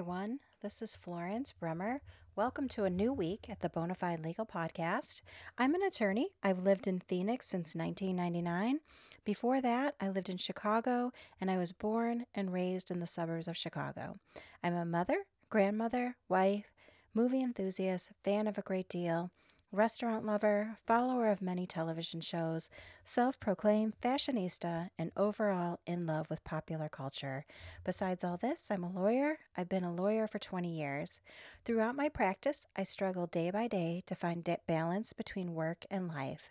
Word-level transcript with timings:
Everyone. 0.00 0.38
This 0.62 0.80
is 0.80 0.96
Florence 0.96 1.52
Bruemmer. 1.62 1.98
Welcome 2.34 2.68
to 2.68 2.84
a 2.84 2.90
new 2.90 3.12
week 3.12 3.50
at 3.50 3.60
the 3.60 3.68
Bonafide 3.68 4.24
Legal 4.24 4.46
Podcast. 4.46 5.20
I'm 5.58 5.74
an 5.74 5.82
attorney. 5.82 6.30
I've 6.42 6.62
lived 6.62 6.86
in 6.86 7.02
Phoenix 7.06 7.46
since 7.46 7.74
1999. 7.74 8.80
Before 9.26 9.60
that, 9.60 9.96
I 10.00 10.08
lived 10.08 10.30
in 10.30 10.38
Chicago 10.38 11.12
and 11.38 11.50
I 11.50 11.58
was 11.58 11.72
born 11.72 12.24
and 12.34 12.50
raised 12.50 12.90
in 12.90 13.00
the 13.00 13.06
suburbs 13.06 13.46
of 13.46 13.58
Chicago. 13.58 14.16
I'm 14.64 14.74
a 14.74 14.86
mother, 14.86 15.24
grandmother, 15.50 16.16
wife, 16.30 16.72
movie 17.12 17.42
enthusiast, 17.42 18.10
fan 18.24 18.46
of 18.46 18.56
a 18.56 18.62
great 18.62 18.88
deal, 18.88 19.30
restaurant 19.72 20.26
lover, 20.26 20.78
follower 20.86 21.28
of 21.28 21.40
many 21.40 21.66
television 21.66 22.20
shows, 22.20 22.70
self 23.04 23.38
proclaimed 23.38 23.94
fashionista, 24.02 24.90
and 24.98 25.12
overall 25.16 25.80
in 25.86 26.06
love 26.06 26.28
with 26.28 26.44
popular 26.44 26.88
culture. 26.88 27.44
Besides 27.84 28.24
all 28.24 28.36
this, 28.36 28.70
I'm 28.70 28.82
a 28.82 28.90
lawyer. 28.90 29.38
I've 29.56 29.68
been 29.68 29.84
a 29.84 29.94
lawyer 29.94 30.26
for 30.26 30.38
20 30.38 30.68
years. 30.68 31.20
Throughout 31.64 31.96
my 31.96 32.08
practice, 32.08 32.66
I 32.76 32.82
struggle 32.82 33.26
day 33.26 33.50
by 33.50 33.68
day 33.68 34.02
to 34.06 34.14
find 34.14 34.48
balance 34.66 35.12
between 35.12 35.54
work 35.54 35.84
and 35.90 36.08
life. 36.08 36.50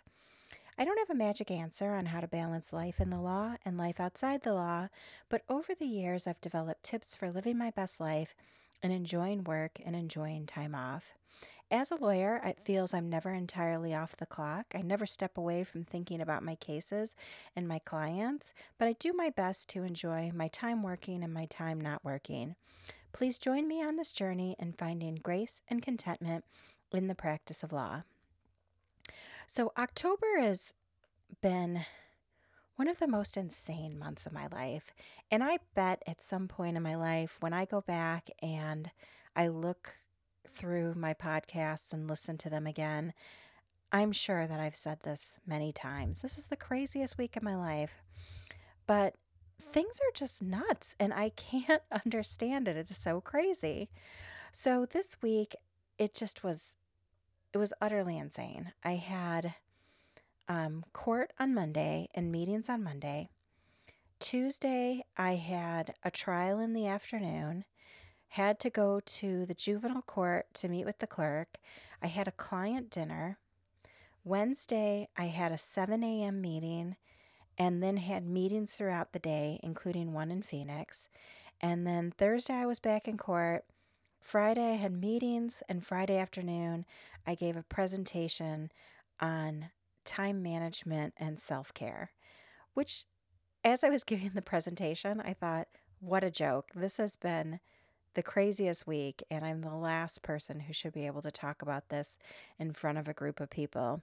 I 0.78 0.84
don't 0.84 0.98
have 0.98 1.10
a 1.10 1.14
magic 1.14 1.50
answer 1.50 1.92
on 1.92 2.06
how 2.06 2.20
to 2.20 2.28
balance 2.28 2.72
life 2.72 3.00
in 3.00 3.10
the 3.10 3.20
law 3.20 3.56
and 3.66 3.76
life 3.76 4.00
outside 4.00 4.42
the 4.42 4.54
law, 4.54 4.88
but 5.28 5.42
over 5.46 5.74
the 5.74 5.84
years, 5.84 6.26
I've 6.26 6.40
developed 6.40 6.84
tips 6.84 7.14
for 7.14 7.30
living 7.30 7.58
my 7.58 7.70
best 7.70 8.00
life 8.00 8.34
and 8.82 8.90
enjoying 8.90 9.44
work 9.44 9.78
and 9.84 9.94
enjoying 9.94 10.46
time 10.46 10.74
off. 10.74 11.12
As 11.72 11.92
a 11.92 12.02
lawyer, 12.02 12.40
it 12.44 12.58
feels 12.64 12.92
I'm 12.92 13.08
never 13.08 13.30
entirely 13.30 13.94
off 13.94 14.16
the 14.16 14.26
clock. 14.26 14.66
I 14.74 14.82
never 14.82 15.06
step 15.06 15.38
away 15.38 15.62
from 15.62 15.84
thinking 15.84 16.20
about 16.20 16.42
my 16.42 16.56
cases 16.56 17.14
and 17.54 17.68
my 17.68 17.78
clients, 17.78 18.52
but 18.76 18.88
I 18.88 18.94
do 18.94 19.12
my 19.12 19.30
best 19.30 19.68
to 19.70 19.84
enjoy 19.84 20.32
my 20.34 20.48
time 20.48 20.82
working 20.82 21.22
and 21.22 21.32
my 21.32 21.46
time 21.46 21.80
not 21.80 22.04
working. 22.04 22.56
Please 23.12 23.38
join 23.38 23.68
me 23.68 23.84
on 23.84 23.94
this 23.94 24.10
journey 24.10 24.56
in 24.58 24.72
finding 24.72 25.14
grace 25.14 25.62
and 25.68 25.80
contentment 25.80 26.44
in 26.92 27.06
the 27.06 27.14
practice 27.14 27.62
of 27.62 27.72
law. 27.72 28.02
So, 29.46 29.72
October 29.78 30.40
has 30.40 30.74
been 31.40 31.84
one 32.74 32.88
of 32.88 32.98
the 32.98 33.06
most 33.06 33.36
insane 33.36 33.96
months 33.96 34.26
of 34.26 34.32
my 34.32 34.48
life. 34.50 34.92
And 35.30 35.44
I 35.44 35.58
bet 35.74 36.02
at 36.04 36.22
some 36.22 36.48
point 36.48 36.76
in 36.76 36.82
my 36.82 36.96
life, 36.96 37.36
when 37.40 37.52
I 37.52 37.64
go 37.64 37.80
back 37.80 38.28
and 38.42 38.90
I 39.36 39.48
look 39.48 39.94
through 40.50 40.94
my 40.94 41.14
podcasts 41.14 41.92
and 41.92 42.08
listen 42.08 42.38
to 42.38 42.50
them 42.50 42.66
again, 42.66 43.12
I'm 43.92 44.12
sure 44.12 44.46
that 44.46 44.60
I've 44.60 44.76
said 44.76 45.00
this 45.02 45.38
many 45.46 45.72
times. 45.72 46.20
This 46.20 46.38
is 46.38 46.46
the 46.46 46.56
craziest 46.56 47.18
week 47.18 47.36
of 47.36 47.42
my 47.42 47.56
life. 47.56 48.02
But 48.86 49.14
things 49.60 50.00
are 50.00 50.12
just 50.14 50.42
nuts 50.42 50.94
and 50.98 51.12
I 51.12 51.30
can't 51.30 51.82
understand 52.04 52.68
it. 52.68 52.76
It's 52.76 52.96
so 52.96 53.20
crazy. 53.20 53.90
So 54.52 54.86
this 54.86 55.16
week, 55.22 55.54
it 55.98 56.14
just 56.14 56.42
was, 56.42 56.76
it 57.52 57.58
was 57.58 57.74
utterly 57.80 58.16
insane. 58.16 58.72
I 58.84 58.96
had 58.96 59.54
um, 60.48 60.84
court 60.92 61.32
on 61.38 61.54
Monday 61.54 62.08
and 62.14 62.32
meetings 62.32 62.68
on 62.68 62.82
Monday. 62.82 63.30
Tuesday, 64.18 65.04
I 65.16 65.36
had 65.36 65.94
a 66.02 66.10
trial 66.10 66.58
in 66.58 66.74
the 66.74 66.86
afternoon 66.86 67.64
had 68.30 68.60
to 68.60 68.70
go 68.70 69.00
to 69.04 69.44
the 69.44 69.54
juvenile 69.54 70.02
court 70.02 70.46
to 70.54 70.68
meet 70.68 70.84
with 70.84 71.00
the 71.00 71.06
clerk. 71.06 71.58
I 72.00 72.06
had 72.06 72.28
a 72.28 72.32
client 72.32 72.88
dinner. 72.88 73.38
Wednesday, 74.22 75.08
I 75.16 75.24
had 75.24 75.50
a 75.50 75.58
7 75.58 76.04
a.m. 76.04 76.40
meeting 76.40 76.96
and 77.58 77.82
then 77.82 77.96
had 77.96 78.24
meetings 78.24 78.74
throughout 78.74 79.12
the 79.12 79.18
day, 79.18 79.58
including 79.62 80.12
one 80.12 80.30
in 80.30 80.42
Phoenix. 80.42 81.08
And 81.60 81.84
then 81.84 82.12
Thursday, 82.16 82.54
I 82.54 82.66
was 82.66 82.78
back 82.78 83.08
in 83.08 83.18
court. 83.18 83.64
Friday, 84.20 84.72
I 84.72 84.76
had 84.76 84.92
meetings, 84.92 85.62
and 85.68 85.84
Friday 85.84 86.16
afternoon, 86.16 86.84
I 87.26 87.34
gave 87.34 87.56
a 87.56 87.62
presentation 87.62 88.70
on 89.18 89.70
time 90.04 90.42
management 90.42 91.14
and 91.16 91.40
self 91.40 91.74
care, 91.74 92.12
which, 92.74 93.04
as 93.64 93.82
I 93.82 93.88
was 93.88 94.04
giving 94.04 94.30
the 94.34 94.42
presentation, 94.42 95.20
I 95.20 95.32
thought, 95.32 95.68
what 95.98 96.22
a 96.22 96.30
joke. 96.30 96.68
This 96.74 96.96
has 96.98 97.16
been 97.16 97.60
the 98.14 98.22
craziest 98.22 98.86
week, 98.86 99.22
and 99.30 99.44
I'm 99.44 99.60
the 99.60 99.74
last 99.74 100.22
person 100.22 100.60
who 100.60 100.72
should 100.72 100.92
be 100.92 101.06
able 101.06 101.22
to 101.22 101.30
talk 101.30 101.62
about 101.62 101.88
this 101.88 102.18
in 102.58 102.72
front 102.72 102.98
of 102.98 103.08
a 103.08 103.14
group 103.14 103.40
of 103.40 103.50
people. 103.50 104.02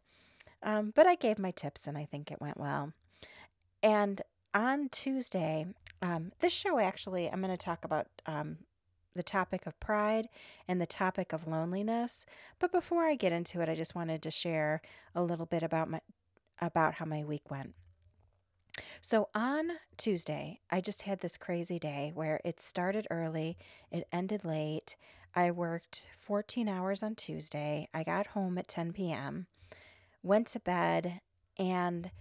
Um, 0.63 0.91
but 0.95 1.05
I 1.05 1.15
gave 1.15 1.37
my 1.37 1.51
tips, 1.51 1.87
and 1.87 1.97
I 1.97 2.05
think 2.05 2.31
it 2.31 2.41
went 2.41 2.59
well. 2.59 2.93
And 3.83 4.21
on 4.53 4.89
Tuesday, 4.89 5.67
um, 6.01 6.31
this 6.39 6.53
show 6.53 6.79
actually, 6.79 7.29
I'm 7.29 7.41
going 7.41 7.55
to 7.55 7.57
talk 7.57 7.85
about 7.85 8.07
um, 8.25 8.57
the 9.13 9.23
topic 9.23 9.65
of 9.65 9.79
pride 9.79 10.29
and 10.67 10.79
the 10.79 10.85
topic 10.85 11.33
of 11.33 11.47
loneliness. 11.47 12.25
But 12.59 12.71
before 12.71 13.05
I 13.05 13.15
get 13.15 13.33
into 13.33 13.61
it, 13.61 13.69
I 13.69 13.75
just 13.75 13.95
wanted 13.95 14.21
to 14.23 14.31
share 14.31 14.81
a 15.13 15.21
little 15.21 15.45
bit 15.45 15.63
about 15.63 15.89
my 15.89 16.01
about 16.59 16.95
how 16.95 17.05
my 17.05 17.23
week 17.23 17.51
went. 17.51 17.75
So 19.01 19.29
on 19.33 19.71
Tuesday, 19.97 20.59
I 20.69 20.81
just 20.81 21.03
had 21.03 21.19
this 21.19 21.37
crazy 21.37 21.79
day 21.79 22.11
where 22.13 22.39
it 22.43 22.59
started 22.59 23.07
early, 23.09 23.57
it 23.91 24.07
ended 24.11 24.43
late. 24.45 24.95
I 25.35 25.51
worked 25.51 26.07
14 26.17 26.67
hours 26.67 27.03
on 27.03 27.15
Tuesday. 27.15 27.87
I 27.93 28.03
got 28.03 28.27
home 28.27 28.57
at 28.57 28.67
10 28.67 28.93
p.m., 28.93 29.47
went 30.23 30.47
to 30.47 30.59
bed, 30.59 31.21
and 31.57 32.11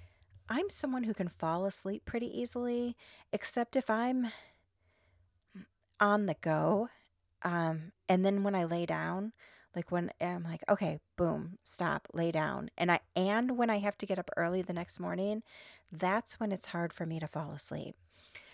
I'm 0.48 0.70
someone 0.70 1.04
who 1.04 1.14
can 1.14 1.28
fall 1.28 1.64
asleep 1.64 2.04
pretty 2.04 2.26
easily, 2.26 2.96
except 3.32 3.74
if 3.74 3.88
I'm 3.90 4.28
on 5.98 6.26
the 6.26 6.36
go. 6.40 6.88
Um, 7.42 7.92
and 8.08 8.24
then 8.24 8.42
when 8.42 8.54
I 8.54 8.64
lay 8.64 8.86
down, 8.86 9.32
like 9.74 9.92
when 9.92 10.10
I'm 10.20 10.42
like, 10.44 10.62
okay, 10.68 11.00
boom, 11.16 11.58
stop, 11.62 12.08
lay 12.14 12.32
down. 12.32 12.70
And 12.78 12.90
I 12.90 13.00
and 13.14 13.58
when 13.58 13.68
I 13.68 13.78
have 13.78 13.98
to 13.98 14.06
get 14.06 14.18
up 14.18 14.30
early 14.36 14.62
the 14.62 14.72
next 14.72 14.98
morning, 14.98 15.42
that's 15.90 16.38
when 16.40 16.52
it's 16.52 16.66
hard 16.66 16.92
for 16.92 17.06
me 17.06 17.20
to 17.20 17.26
fall 17.26 17.52
asleep. 17.52 17.96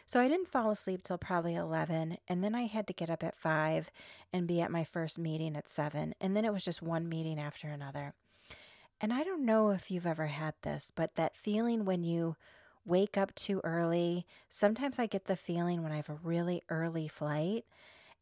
So 0.06 0.20
I 0.20 0.28
didn't 0.28 0.48
fall 0.48 0.70
asleep 0.70 1.02
till 1.02 1.18
probably 1.18 1.54
11 1.54 2.18
and 2.28 2.44
then 2.44 2.54
I 2.54 2.62
had 2.62 2.86
to 2.88 2.92
get 2.92 3.10
up 3.10 3.22
at 3.22 3.36
5 3.36 3.90
and 4.32 4.46
be 4.46 4.60
at 4.60 4.70
my 4.70 4.84
first 4.84 5.18
meeting 5.18 5.56
at 5.56 5.68
7 5.68 6.14
and 6.20 6.36
then 6.36 6.44
it 6.44 6.52
was 6.52 6.64
just 6.64 6.82
one 6.82 7.08
meeting 7.08 7.38
after 7.38 7.68
another. 7.68 8.14
And 9.00 9.12
I 9.12 9.24
don't 9.24 9.44
know 9.44 9.70
if 9.70 9.90
you've 9.90 10.06
ever 10.06 10.26
had 10.26 10.54
this, 10.62 10.92
but 10.94 11.14
that 11.16 11.36
feeling 11.36 11.84
when 11.84 12.04
you 12.04 12.36
wake 12.84 13.16
up 13.16 13.34
too 13.34 13.60
early, 13.64 14.26
sometimes 14.48 14.98
I 14.98 15.06
get 15.06 15.26
the 15.26 15.36
feeling 15.36 15.82
when 15.82 15.92
I 15.92 15.96
have 15.96 16.10
a 16.10 16.18
really 16.22 16.62
early 16.68 17.08
flight 17.08 17.64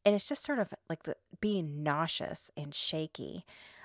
and 0.04 0.14
it's 0.14 0.28
just 0.28 0.44
sort 0.44 0.58
of 0.58 0.72
like 0.88 1.02
the, 1.02 1.16
being 1.40 1.82
nauseous 1.82 2.50
and 2.56 2.74
shaky 2.74 3.44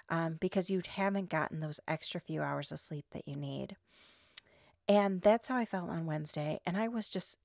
um, 0.09 0.37
because 0.39 0.69
you 0.69 0.81
haven't 0.87 1.29
gotten 1.29 1.59
those 1.59 1.79
extra 1.87 2.21
few 2.21 2.41
hours 2.41 2.71
of 2.71 2.79
sleep 2.79 3.05
that 3.11 3.27
you 3.27 3.35
need. 3.35 3.75
And 4.87 5.21
that's 5.21 5.47
how 5.47 5.57
I 5.57 5.65
felt 5.65 5.89
on 5.89 6.05
Wednesday. 6.05 6.59
And 6.65 6.77
I 6.77 6.87
was 6.87 7.09
just 7.09 7.37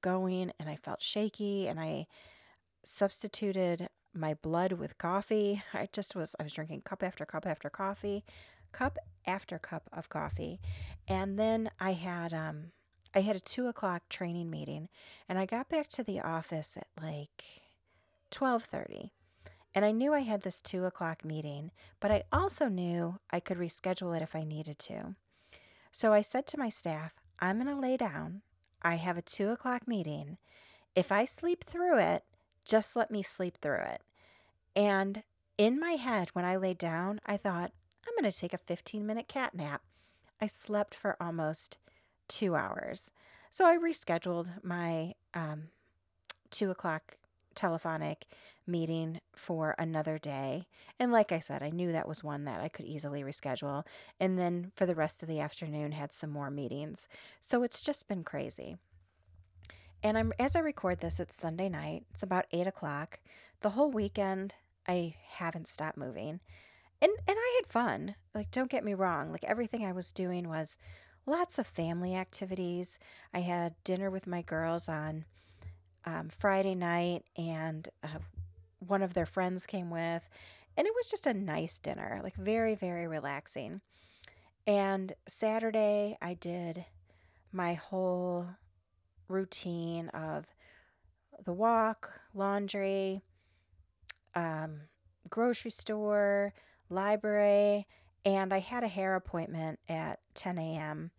going 0.00 0.52
and 0.58 0.68
I 0.68 0.76
felt 0.76 1.02
shaky 1.02 1.66
and 1.66 1.80
I 1.80 2.06
substituted 2.84 3.88
my 4.14 4.34
blood 4.34 4.72
with 4.72 4.98
coffee. 4.98 5.62
I 5.74 5.88
just 5.92 6.14
was, 6.14 6.34
I 6.38 6.42
was 6.42 6.52
drinking 6.52 6.82
cup 6.82 7.02
after 7.02 7.24
cup 7.24 7.46
after 7.46 7.70
coffee, 7.70 8.24
cup 8.72 8.98
after 9.26 9.58
cup 9.58 9.88
of 9.92 10.08
coffee. 10.08 10.60
And 11.08 11.38
then 11.38 11.70
I 11.80 11.92
had, 11.92 12.32
um, 12.32 12.72
I 13.14 13.20
had 13.20 13.36
a 13.36 13.40
two 13.40 13.66
o'clock 13.66 14.08
training 14.08 14.50
meeting 14.50 14.88
and 15.28 15.38
I 15.38 15.46
got 15.46 15.68
back 15.68 15.88
to 15.88 16.02
the 16.02 16.20
office 16.20 16.76
at 16.76 16.88
like 17.02 17.44
12:30. 18.30 19.10
And 19.74 19.84
I 19.86 19.92
knew 19.92 20.12
I 20.12 20.20
had 20.20 20.42
this 20.42 20.60
two 20.60 20.84
o'clock 20.84 21.24
meeting, 21.24 21.70
but 21.98 22.10
I 22.10 22.24
also 22.30 22.68
knew 22.68 23.18
I 23.30 23.40
could 23.40 23.56
reschedule 23.56 24.14
it 24.14 24.22
if 24.22 24.36
I 24.36 24.44
needed 24.44 24.78
to. 24.80 25.14
So 25.92 26.14
I 26.14 26.22
said 26.22 26.46
to 26.48 26.58
my 26.58 26.70
staff, 26.70 27.14
I'm 27.38 27.62
going 27.62 27.72
to 27.72 27.80
lay 27.80 27.98
down. 27.98 28.40
I 28.80 28.96
have 28.96 29.18
a 29.18 29.22
two 29.22 29.50
o'clock 29.50 29.86
meeting. 29.86 30.38
If 30.96 31.12
I 31.12 31.26
sleep 31.26 31.64
through 31.64 31.98
it, 31.98 32.24
just 32.64 32.96
let 32.96 33.10
me 33.10 33.22
sleep 33.22 33.58
through 33.58 33.82
it. 33.82 34.02
And 34.74 35.22
in 35.58 35.78
my 35.78 35.92
head, 35.92 36.30
when 36.32 36.46
I 36.46 36.56
laid 36.56 36.78
down, 36.78 37.20
I 37.26 37.36
thought, 37.36 37.72
I'm 38.06 38.14
going 38.18 38.30
to 38.30 38.36
take 38.36 38.54
a 38.54 38.58
15 38.58 39.06
minute 39.06 39.28
cat 39.28 39.54
nap. 39.54 39.82
I 40.40 40.46
slept 40.46 40.94
for 40.94 41.16
almost 41.20 41.78
two 42.26 42.56
hours. 42.56 43.10
So 43.50 43.66
I 43.66 43.76
rescheduled 43.76 44.64
my 44.64 45.14
um, 45.34 45.68
two 46.50 46.70
o'clock 46.70 47.18
telephonic 47.54 48.26
meeting 48.66 49.20
for 49.34 49.74
another 49.78 50.18
day. 50.18 50.66
And 50.98 51.10
like 51.10 51.32
I 51.32 51.40
said, 51.40 51.62
I 51.62 51.70
knew 51.70 51.92
that 51.92 52.08
was 52.08 52.22
one 52.22 52.44
that 52.44 52.60
I 52.60 52.68
could 52.68 52.86
easily 52.86 53.22
reschedule. 53.22 53.84
And 54.20 54.38
then 54.38 54.72
for 54.74 54.86
the 54.86 54.94
rest 54.94 55.22
of 55.22 55.28
the 55.28 55.40
afternoon, 55.40 55.92
had 55.92 56.12
some 56.12 56.30
more 56.30 56.50
meetings. 56.50 57.08
So 57.40 57.62
it's 57.62 57.80
just 57.80 58.08
been 58.08 58.24
crazy. 58.24 58.76
And 60.02 60.18
I'm 60.18 60.32
as 60.38 60.56
I 60.56 60.60
record 60.60 61.00
this, 61.00 61.20
it's 61.20 61.36
Sunday 61.36 61.68
night. 61.68 62.04
It's 62.12 62.22
about 62.22 62.46
eight 62.52 62.66
o'clock. 62.66 63.20
The 63.60 63.70
whole 63.70 63.90
weekend, 63.90 64.54
I 64.88 65.14
haven't 65.34 65.68
stopped 65.68 65.96
moving. 65.96 66.40
And 67.00 67.12
and 67.26 67.36
I 67.38 67.60
had 67.60 67.70
fun. 67.70 68.14
Like, 68.34 68.50
don't 68.50 68.70
get 68.70 68.84
me 68.84 68.94
wrong. 68.94 69.30
Like 69.30 69.44
everything 69.44 69.84
I 69.84 69.92
was 69.92 70.12
doing 70.12 70.48
was 70.48 70.76
lots 71.26 71.58
of 71.58 71.66
family 71.66 72.16
activities. 72.16 72.98
I 73.32 73.40
had 73.40 73.74
dinner 73.84 74.10
with 74.10 74.26
my 74.26 74.42
girls 74.42 74.88
on 74.88 75.24
um, 76.04 76.28
Friday 76.28 76.74
night, 76.74 77.24
and 77.36 77.88
uh, 78.02 78.18
one 78.78 79.02
of 79.02 79.14
their 79.14 79.26
friends 79.26 79.66
came 79.66 79.90
with, 79.90 80.28
and 80.76 80.86
it 80.86 80.94
was 80.94 81.10
just 81.10 81.26
a 81.26 81.34
nice 81.34 81.78
dinner, 81.78 82.20
like 82.22 82.34
very, 82.36 82.74
very 82.74 83.06
relaxing. 83.06 83.80
And 84.66 85.12
Saturday, 85.26 86.16
I 86.22 86.34
did 86.34 86.84
my 87.52 87.74
whole 87.74 88.48
routine 89.28 90.08
of 90.08 90.46
the 91.44 91.52
walk, 91.52 92.20
laundry, 92.34 93.22
um, 94.34 94.82
grocery 95.28 95.70
store, 95.70 96.54
library, 96.88 97.86
and 98.24 98.52
I 98.52 98.60
had 98.60 98.84
a 98.84 98.88
hair 98.88 99.14
appointment 99.14 99.80
at 99.88 100.20
10 100.34 100.58
a.m. 100.58 101.10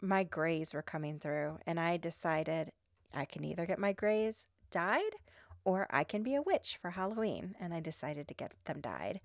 My 0.00 0.24
grays 0.24 0.74
were 0.74 0.82
coming 0.82 1.18
through, 1.18 1.58
and 1.66 1.80
I 1.80 1.96
decided 1.96 2.72
I 3.14 3.24
can 3.24 3.44
either 3.44 3.66
get 3.66 3.78
my 3.78 3.92
grays 3.92 4.46
dyed 4.70 5.12
or 5.64 5.86
I 5.90 6.04
can 6.04 6.22
be 6.22 6.34
a 6.34 6.42
witch 6.42 6.78
for 6.80 6.90
Halloween. 6.90 7.54
And 7.60 7.72
I 7.72 7.80
decided 7.80 8.28
to 8.28 8.34
get 8.34 8.52
them 8.64 8.80
dyed. 8.80 9.20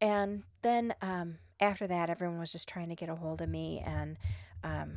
And 0.00 0.42
then 0.62 0.94
um, 1.00 1.38
after 1.60 1.86
that, 1.86 2.10
everyone 2.10 2.38
was 2.38 2.52
just 2.52 2.68
trying 2.68 2.88
to 2.88 2.94
get 2.94 3.08
a 3.08 3.14
hold 3.14 3.40
of 3.40 3.48
me. 3.48 3.82
And 3.84 4.16
um, 4.64 4.94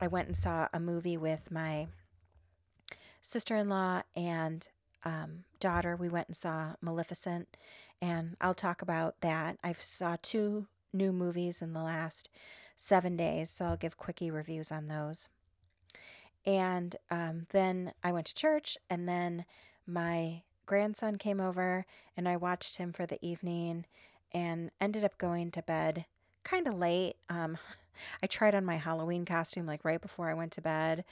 I 0.00 0.06
went 0.06 0.28
and 0.28 0.36
saw 0.36 0.68
a 0.72 0.80
movie 0.80 1.16
with 1.16 1.50
my 1.50 1.88
sister 3.22 3.56
in 3.56 3.68
law 3.68 4.02
and 4.16 4.66
um, 5.04 5.44
daughter. 5.60 5.96
We 5.96 6.08
went 6.08 6.28
and 6.28 6.36
saw 6.36 6.74
Maleficent. 6.80 7.56
And 8.02 8.36
I'll 8.40 8.54
talk 8.54 8.82
about 8.82 9.20
that. 9.20 9.58
I've 9.62 9.82
saw 9.82 10.16
two 10.20 10.66
new 10.92 11.12
movies 11.12 11.62
in 11.62 11.72
the 11.72 11.82
last 11.82 12.28
seven 12.76 13.16
days, 13.16 13.50
so 13.50 13.66
I'll 13.66 13.76
give 13.76 13.96
quickie 13.96 14.30
reviews 14.30 14.72
on 14.72 14.88
those. 14.88 15.28
And 16.46 16.96
um, 17.10 17.46
then 17.50 17.92
I 18.02 18.12
went 18.12 18.26
to 18.26 18.34
church, 18.34 18.78
and 18.88 19.08
then 19.08 19.44
my 19.86 20.42
grandson 20.66 21.16
came 21.16 21.40
over, 21.40 21.84
and 22.16 22.28
I 22.28 22.36
watched 22.36 22.76
him 22.76 22.92
for 22.92 23.06
the 23.06 23.24
evening 23.24 23.86
and 24.32 24.70
ended 24.80 25.04
up 25.04 25.18
going 25.18 25.50
to 25.50 25.62
bed 25.62 26.06
kind 26.44 26.66
of 26.66 26.78
late. 26.78 27.16
Um, 27.28 27.58
I 28.22 28.26
tried 28.26 28.54
on 28.54 28.64
my 28.64 28.76
Halloween 28.76 29.24
costume 29.24 29.66
like 29.66 29.84
right 29.84 30.00
before 30.00 30.30
I 30.30 30.34
went 30.34 30.52
to 30.52 30.62
bed, 30.62 31.04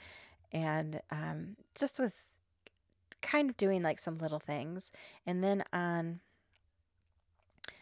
and 0.51 1.01
um, 1.11 1.55
just 1.75 1.99
was 1.99 2.23
kind 3.21 3.49
of 3.49 3.57
doing 3.57 3.83
like 3.83 3.99
some 3.99 4.17
little 4.17 4.39
things. 4.39 4.91
And 5.25 5.43
then 5.43 5.63
on 5.71 6.21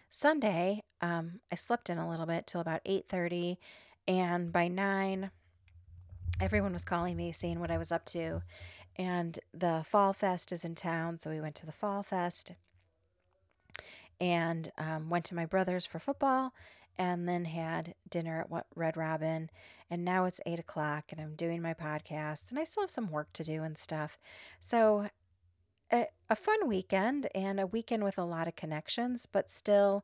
Sunday, 0.09 0.83
um, 1.01 1.39
I 1.51 1.55
slept 1.55 1.89
in 1.89 1.97
a 1.97 2.09
little 2.09 2.25
bit 2.25 2.47
till 2.47 2.61
about 2.61 2.81
eight 2.85 3.05
thirty, 3.07 3.59
and 4.07 4.51
by 4.51 4.67
nine, 4.67 5.31
everyone 6.39 6.74
was 6.74 6.84
calling 6.84 7.18
me, 7.18 7.31
seeing 7.31 7.60
what 7.60 7.72
I 7.72 7.78
was 7.78 7.92
up 7.92 8.06
to. 8.06 8.42
And 8.95 9.39
the 9.54 9.84
Fall 9.86 10.13
Fest 10.13 10.51
is 10.51 10.66
in 10.66 10.75
town, 10.75 11.19
so 11.19 11.30
we 11.30 11.42
went 11.42 11.56
to 11.56 11.66
the 11.66 11.72
Fall 11.72 12.04
Fest 12.04 12.54
and 14.19 14.72
um, 14.78 15.10
went 15.10 15.25
to 15.25 15.36
my 15.36 15.45
brother's 15.45 15.86
for 15.86 16.00
football 16.00 16.54
and 16.98 17.28
then 17.28 17.45
had 17.45 17.94
dinner 18.10 18.48
at 18.51 18.66
Red 18.75 18.98
Robin. 18.98 19.50
And 19.89 20.04
now 20.04 20.25
it's 20.25 20.42
eight 20.45 20.60
o'clock 20.60 21.06
and 21.12 21.22
I'm 21.22 21.36
doing 21.36 21.62
my 21.62 21.74
podcast 21.74 22.50
and 22.50 22.60
I 22.60 22.63
still 22.63 22.84
have 22.84 22.89
some 22.89 23.12
work 23.12 23.31
to 23.34 23.44
do 23.44 23.62
and 23.63 23.78
stuff. 23.78 24.18
So, 24.60 25.07
a, 25.94 26.07
a 26.30 26.36
fun 26.36 26.68
weekend 26.68 27.28
and 27.34 27.60
a 27.60 27.68
weekend 27.68 28.04
with 28.04 28.18
a 28.18 28.25
lot 28.25 28.48
of 28.48 28.57
connections, 28.57 29.25
but 29.25 29.50
still 29.50 30.04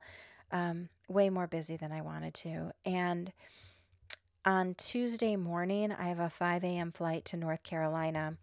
um, 0.51 0.89
way 1.09 1.29
more 1.29 1.47
busy 1.47 1.75
than 1.75 1.91
I 1.91 2.01
wanted 2.01 2.33
to. 2.35 2.71
And 2.85 3.33
on 4.45 4.75
Tuesday 4.75 5.35
morning, 5.35 5.91
I 5.91 6.05
have 6.05 6.19
a 6.19 6.29
5 6.29 6.63
a.m. 6.63 6.91
flight 6.91 7.25
to 7.25 7.37
North 7.37 7.63
Carolina 7.63 8.37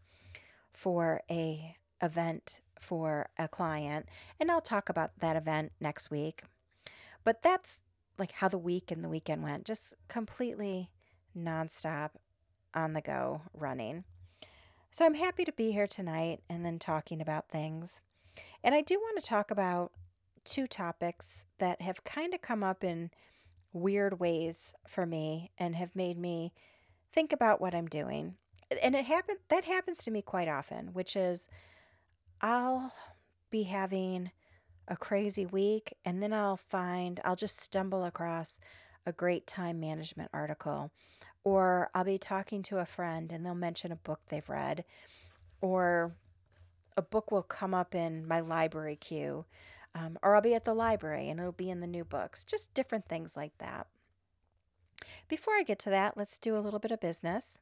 for 0.72 1.20
a 1.30 1.76
event 2.02 2.60
for 2.78 3.28
a 3.38 3.48
client, 3.48 4.08
and 4.38 4.50
I'll 4.50 4.62
talk 4.62 4.88
about 4.88 5.18
that 5.20 5.36
event 5.36 5.72
next 5.80 6.10
week. 6.10 6.44
But 7.24 7.42
that's 7.42 7.82
like 8.18 8.32
how 8.32 8.48
the 8.48 8.58
week 8.58 8.90
and 8.90 9.04
the 9.04 9.08
weekend 9.08 9.42
went, 9.42 9.64
just 9.64 9.94
completely 10.08 10.90
nonstop 11.36 12.10
on 12.74 12.94
the 12.94 13.00
go 13.00 13.42
running. 13.52 14.04
So 14.90 15.04
I'm 15.04 15.14
happy 15.14 15.44
to 15.44 15.52
be 15.52 15.72
here 15.72 15.86
tonight 15.86 16.40
and 16.48 16.64
then 16.64 16.78
talking 16.78 17.20
about 17.20 17.48
things. 17.48 18.00
And 18.64 18.74
I 18.74 18.80
do 18.80 18.98
want 18.98 19.22
to 19.22 19.28
talk 19.28 19.50
about 19.50 19.92
two 20.44 20.66
topics 20.66 21.44
that 21.58 21.82
have 21.82 22.04
kind 22.04 22.34
of 22.34 22.40
come 22.40 22.64
up 22.64 22.82
in 22.82 23.10
weird 23.72 24.18
ways 24.20 24.74
for 24.86 25.06
me 25.06 25.50
and 25.58 25.76
have 25.76 25.94
made 25.94 26.18
me 26.18 26.52
think 27.12 27.32
about 27.32 27.60
what 27.60 27.74
I'm 27.74 27.86
doing. 27.86 28.34
And 28.82 28.94
it 28.94 29.06
happen 29.06 29.36
that 29.48 29.64
happens 29.64 29.98
to 30.04 30.10
me 30.10 30.22
quite 30.22 30.48
often, 30.48 30.88
which 30.92 31.16
is 31.16 31.48
I'll 32.40 32.92
be 33.50 33.64
having 33.64 34.30
a 34.88 34.96
crazy 34.96 35.46
week 35.46 35.94
and 36.04 36.22
then 36.22 36.32
I'll 36.32 36.56
find 36.56 37.20
I'll 37.24 37.36
just 37.36 37.60
stumble 37.60 38.04
across 38.04 38.58
a 39.06 39.12
great 39.12 39.46
time 39.46 39.80
management 39.80 40.30
article 40.32 40.90
or 41.44 41.90
I'll 41.94 42.04
be 42.04 42.18
talking 42.18 42.62
to 42.64 42.78
a 42.78 42.86
friend 42.86 43.30
and 43.32 43.44
they'll 43.44 43.54
mention 43.54 43.92
a 43.92 43.96
book 43.96 44.20
they've 44.28 44.48
read 44.48 44.84
or 45.60 46.16
a 46.96 47.02
book 47.02 47.30
will 47.30 47.42
come 47.42 47.72
up 47.72 47.94
in 47.94 48.26
my 48.26 48.40
library 48.40 48.96
queue 48.96 49.44
um, 49.94 50.18
or 50.22 50.34
I'll 50.34 50.42
be 50.42 50.54
at 50.54 50.64
the 50.64 50.74
library 50.74 51.28
and 51.28 51.40
it'll 51.40 51.52
be 51.52 51.70
in 51.70 51.80
the 51.80 51.86
new 51.86 52.04
books, 52.04 52.44
just 52.44 52.74
different 52.74 53.08
things 53.08 53.36
like 53.36 53.56
that. 53.58 53.86
Before 55.28 55.54
I 55.54 55.62
get 55.62 55.78
to 55.80 55.90
that, 55.90 56.16
let's 56.16 56.38
do 56.38 56.56
a 56.56 56.60
little 56.60 56.80
bit 56.80 56.90
of 56.90 57.00
business. 57.00 57.58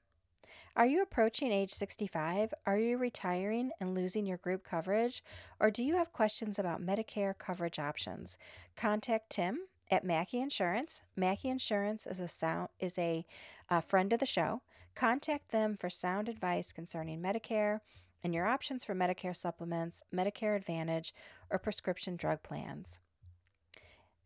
Are 0.77 0.87
you 0.87 1.03
approaching 1.03 1.51
age 1.51 1.71
65? 1.71 2.55
Are 2.67 2.79
you 2.79 2.99
retiring 2.99 3.73
and 3.81 3.95
losing 3.95 4.27
your 4.27 4.37
group 4.37 4.65
coverage? 4.65 5.23
Or 5.59 5.71
do 5.71 5.83
you 5.83 5.97
have 5.97 6.13
questions 6.13 6.59
about 6.59 6.85
Medicare 6.85 7.37
coverage 7.37 7.79
options? 7.79 8.39
Contact 8.77 9.31
Tim 9.31 9.61
at 9.91 10.05
Mackey 10.05 10.41
Insurance. 10.41 11.03
Mackey 11.17 11.49
Insurance 11.49 12.07
is 12.07 12.21
a 12.21 12.29
sound 12.29 12.69
is 12.79 12.99
a, 12.99 13.27
a 13.69 13.83
friend 13.83 14.13
of 14.13 14.21
the 14.21 14.27
show. 14.27 14.63
Contact 14.95 15.51
them 15.51 15.77
for 15.77 15.91
sound 15.91 16.29
advice 16.29 16.73
concerning 16.73 17.21
Medicare 17.21 17.81
and 18.23 18.35
your 18.35 18.47
options 18.47 18.85
for 18.85 18.95
Medicare 18.95 19.37
supplements, 19.37 20.03
Medicare 20.15 20.57
Advantage, 20.57 21.15
or 21.51 21.59
prescription 21.59 22.17
drug 22.17 22.43
plans. 22.43 23.01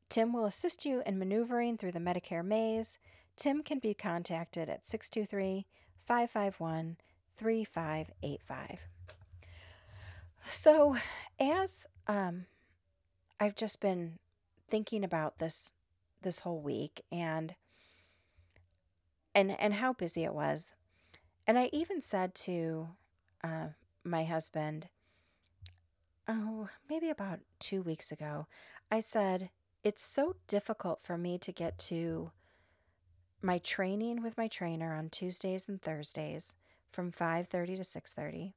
Tim 0.08 0.32
will 0.32 0.44
assist 0.44 0.84
you 0.84 1.02
in 1.06 1.18
maneuvering 1.18 1.78
through 1.78 1.92
the 1.92 1.98
Medicare 1.98 2.44
maze. 2.44 2.98
Tim 3.36 3.62
can 3.62 3.78
be 3.78 3.94
contacted 3.94 4.68
at 4.68 4.84
623 4.84 5.66
551 6.04 6.96
3585. 7.36 8.86
So, 10.50 10.96
as 11.40 11.86
um, 12.06 12.46
I've 13.40 13.54
just 13.54 13.80
been 13.80 14.18
thinking 14.68 15.04
about 15.04 15.38
this 15.38 15.72
this 16.20 16.40
whole 16.40 16.60
week 16.60 17.02
and 17.10 17.54
and 19.34 19.58
and 19.58 19.74
how 19.74 19.92
busy 19.92 20.24
it 20.24 20.34
was, 20.34 20.74
and 21.46 21.58
I 21.58 21.70
even 21.72 22.00
said 22.00 22.34
to 22.34 22.88
uh, 23.42 23.68
my 24.04 24.24
husband, 24.24 24.88
oh, 26.28 26.68
maybe 26.88 27.10
about 27.10 27.40
two 27.58 27.82
weeks 27.82 28.12
ago, 28.12 28.46
I 28.90 29.00
said, 29.00 29.50
it's 29.84 30.02
so 30.02 30.36
difficult 30.46 31.02
for 31.02 31.16
me 31.18 31.38
to 31.38 31.52
get 31.52 31.78
to 31.78 32.30
my 33.40 33.58
training 33.58 34.22
with 34.22 34.38
my 34.38 34.46
trainer 34.48 34.94
on 34.94 35.08
Tuesdays 35.08 35.68
and 35.68 35.82
Thursdays 35.82 36.54
from 36.90 37.10
5.30 37.10 37.76
to 37.76 37.82
6.30 37.82 38.52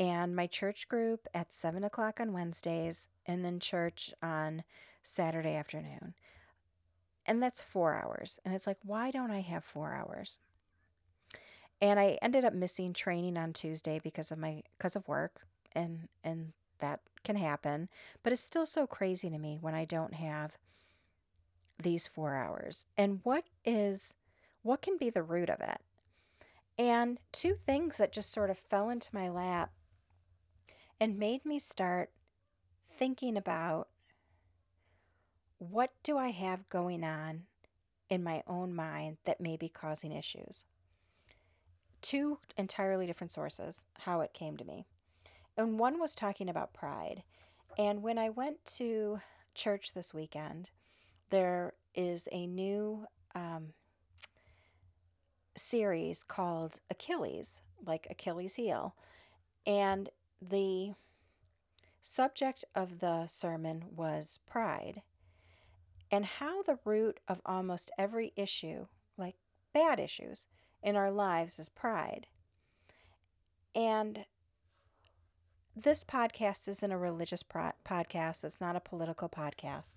and 0.00 0.34
my 0.34 0.46
church 0.46 0.88
group 0.88 1.28
at 1.34 1.52
7 1.52 1.84
o'clock 1.84 2.18
on 2.20 2.32
Wednesdays 2.32 3.08
and 3.26 3.44
then 3.44 3.60
church 3.60 4.14
on 4.22 4.64
Saturday 5.02 5.54
afternoon. 5.54 6.14
And 7.26 7.42
that's 7.42 7.62
four 7.62 7.94
hours. 7.94 8.40
And 8.44 8.54
it's 8.54 8.66
like, 8.66 8.78
why 8.82 9.10
don't 9.10 9.30
I 9.30 9.40
have 9.40 9.62
four 9.62 9.92
hours? 9.92 10.38
And 11.80 11.98
I 11.98 12.18
ended 12.20 12.44
up 12.44 12.52
missing 12.52 12.92
training 12.92 13.36
on 13.36 13.52
Tuesday 13.52 14.00
because 14.02 14.30
of 14.30 14.38
my 14.38 14.62
because 14.76 14.96
of 14.96 15.08
work 15.08 15.46
and 15.74 16.08
and 16.22 16.52
that 16.78 17.00
can 17.24 17.36
happen. 17.36 17.88
But 18.22 18.32
it's 18.32 18.42
still 18.42 18.66
so 18.66 18.86
crazy 18.86 19.30
to 19.30 19.38
me 19.38 19.58
when 19.60 19.74
I 19.74 19.84
don't 19.84 20.14
have 20.14 20.58
these 21.78 22.06
4 22.06 22.34
hours. 22.34 22.86
And 22.96 23.20
what 23.22 23.44
is 23.64 24.14
what 24.62 24.82
can 24.82 24.98
be 24.98 25.10
the 25.10 25.22
root 25.22 25.48
of 25.48 25.60
it? 25.60 25.80
And 26.78 27.18
two 27.32 27.54
things 27.66 27.96
that 27.96 28.12
just 28.12 28.32
sort 28.32 28.50
of 28.50 28.58
fell 28.58 28.90
into 28.90 29.14
my 29.14 29.28
lap 29.28 29.72
and 30.98 31.18
made 31.18 31.44
me 31.44 31.58
start 31.58 32.10
thinking 32.90 33.36
about 33.36 33.88
what 35.58 35.92
do 36.02 36.16
I 36.18 36.28
have 36.28 36.68
going 36.68 37.04
on 37.04 37.42
in 38.08 38.24
my 38.24 38.42
own 38.46 38.74
mind 38.74 39.18
that 39.24 39.40
may 39.40 39.56
be 39.56 39.68
causing 39.68 40.12
issues 40.12 40.64
two 42.02 42.38
entirely 42.56 43.06
different 43.06 43.32
sources 43.32 43.86
how 44.00 44.20
it 44.20 44.32
came 44.32 44.56
to 44.56 44.64
me. 44.64 44.86
And 45.56 45.78
one 45.78 45.98
was 45.98 46.14
talking 46.14 46.48
about 46.48 46.72
pride. 46.72 47.22
And 47.78 48.02
when 48.02 48.18
I 48.18 48.30
went 48.30 48.64
to 48.76 49.20
church 49.54 49.92
this 49.92 50.14
weekend, 50.14 50.70
there 51.30 51.74
is 51.94 52.28
a 52.32 52.46
new 52.46 53.06
um, 53.34 53.74
series 55.56 56.22
called 56.22 56.80
Achilles, 56.90 57.60
like 57.84 58.06
Achilles' 58.10 58.54
heel. 58.54 58.94
And 59.66 60.08
the 60.40 60.94
subject 62.00 62.64
of 62.74 63.00
the 63.00 63.26
sermon 63.26 63.84
was 63.94 64.38
pride 64.48 65.02
and 66.10 66.24
how 66.24 66.62
the 66.62 66.78
root 66.84 67.20
of 67.28 67.40
almost 67.46 67.90
every 67.98 68.32
issue, 68.36 68.86
like 69.16 69.36
bad 69.72 70.00
issues 70.00 70.46
in 70.82 70.96
our 70.96 71.10
lives, 71.10 71.58
is 71.58 71.68
pride. 71.68 72.26
And 73.74 74.24
this 75.76 76.04
podcast 76.04 76.68
isn't 76.68 76.92
a 76.92 76.98
religious 76.98 77.42
pro- 77.42 77.72
podcast, 77.84 78.44
it's 78.44 78.60
not 78.60 78.76
a 78.76 78.80
political 78.80 79.28
podcast. 79.28 79.96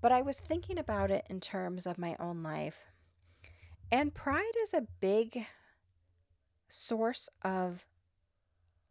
But 0.00 0.12
I 0.12 0.22
was 0.22 0.40
thinking 0.40 0.78
about 0.78 1.10
it 1.10 1.26
in 1.28 1.40
terms 1.40 1.86
of 1.86 1.98
my 1.98 2.16
own 2.18 2.42
life. 2.42 2.84
And 3.92 4.14
pride 4.14 4.52
is 4.62 4.72
a 4.72 4.86
big 5.00 5.46
source 6.68 7.28
of 7.42 7.86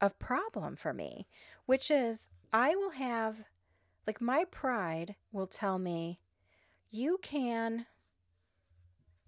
of 0.02 0.18
problem 0.18 0.76
for 0.76 0.94
me, 0.94 1.28
which 1.66 1.92
is 1.92 2.30
I 2.54 2.76
will 2.76 2.92
have 2.92 3.44
like 4.08 4.22
my 4.22 4.46
pride 4.46 5.16
will 5.32 5.48
tell 5.48 5.78
me 5.78 6.20
you 6.90 7.20
can 7.22 7.86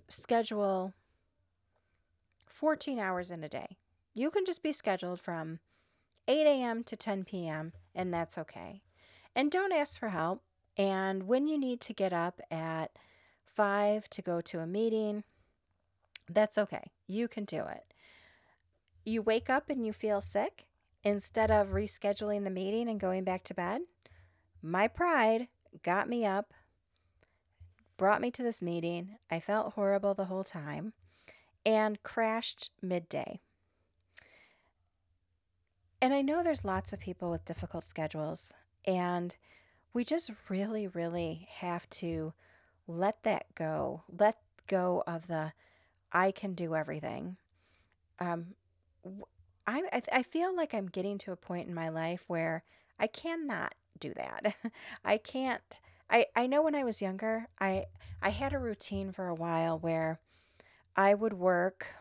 schedule 0.07 0.93
14 2.51 2.99
hours 2.99 3.31
in 3.31 3.43
a 3.43 3.49
day. 3.49 3.77
You 4.13 4.29
can 4.29 4.45
just 4.45 4.61
be 4.61 4.71
scheduled 4.71 5.19
from 5.19 5.59
8 6.27 6.45
a.m. 6.45 6.83
to 6.83 6.95
10 6.95 7.23
p.m., 7.23 7.73
and 7.95 8.13
that's 8.13 8.37
okay. 8.37 8.81
And 9.35 9.49
don't 9.49 9.73
ask 9.73 9.99
for 9.99 10.09
help. 10.09 10.43
And 10.77 11.23
when 11.23 11.47
you 11.47 11.57
need 11.57 11.81
to 11.81 11.93
get 11.93 12.13
up 12.13 12.41
at 12.49 12.91
5 13.45 14.09
to 14.09 14.21
go 14.21 14.41
to 14.41 14.59
a 14.59 14.67
meeting, 14.67 15.23
that's 16.29 16.57
okay. 16.57 16.91
You 17.07 17.27
can 17.27 17.45
do 17.45 17.61
it. 17.61 17.93
You 19.05 19.21
wake 19.21 19.49
up 19.49 19.69
and 19.69 19.85
you 19.85 19.93
feel 19.93 20.21
sick 20.21 20.65
instead 21.03 21.51
of 21.51 21.69
rescheduling 21.69 22.43
the 22.43 22.49
meeting 22.49 22.87
and 22.87 22.99
going 22.99 23.23
back 23.23 23.43
to 23.45 23.53
bed. 23.53 23.81
My 24.61 24.87
pride 24.87 25.47
got 25.83 26.07
me 26.07 26.25
up, 26.25 26.53
brought 27.97 28.21
me 28.21 28.29
to 28.31 28.43
this 28.43 28.61
meeting. 28.61 29.17
I 29.29 29.39
felt 29.39 29.73
horrible 29.73 30.13
the 30.13 30.25
whole 30.25 30.43
time 30.43 30.93
and 31.65 32.01
crashed 32.03 32.71
midday. 32.81 33.39
And 36.01 36.13
I 36.13 36.21
know 36.21 36.41
there's 36.41 36.65
lots 36.65 36.93
of 36.93 36.99
people 36.99 37.29
with 37.29 37.45
difficult 37.45 37.83
schedules, 37.83 38.53
and 38.85 39.35
we 39.93 40.03
just 40.03 40.31
really, 40.49 40.87
really 40.87 41.47
have 41.57 41.87
to 41.91 42.33
let 42.87 43.21
that 43.23 43.53
go. 43.53 44.03
Let 44.09 44.37
go 44.67 45.03
of 45.05 45.27
the 45.27 45.53
I 46.11 46.31
can 46.31 46.53
do 46.53 46.75
everything. 46.75 47.37
Um, 48.19 48.55
I, 49.65 49.83
I, 49.93 50.01
I 50.11 50.23
feel 50.23 50.55
like 50.55 50.73
I'm 50.73 50.87
getting 50.87 51.17
to 51.19 51.31
a 51.31 51.37
point 51.37 51.67
in 51.67 51.73
my 51.73 51.89
life 51.89 52.23
where 52.27 52.63
I 52.99 53.07
cannot 53.07 53.75
do 53.99 54.13
that. 54.15 54.55
I 55.05 55.17
can't. 55.17 55.79
I, 56.09 56.25
I 56.35 56.47
know 56.47 56.61
when 56.61 56.75
I 56.75 56.83
was 56.83 57.01
younger, 57.01 57.47
I 57.59 57.85
I 58.21 58.29
had 58.29 58.53
a 58.53 58.59
routine 58.59 59.11
for 59.11 59.27
a 59.27 59.35
while 59.35 59.79
where 59.79 60.19
I 61.01 61.15
would 61.15 61.33
work. 61.33 61.95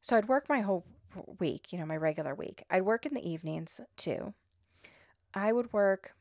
So 0.00 0.16
I'd 0.16 0.26
work 0.26 0.48
my 0.48 0.62
whole 0.62 0.84
week, 1.38 1.72
you 1.72 1.78
know, 1.78 1.86
my 1.86 1.96
regular 1.96 2.34
week. 2.34 2.64
I'd 2.68 2.82
work 2.82 3.06
in 3.06 3.14
the 3.14 3.28
evenings 3.28 3.80
too. 3.96 4.34
I 5.32 5.52
would 5.52 5.72
work 5.72 6.16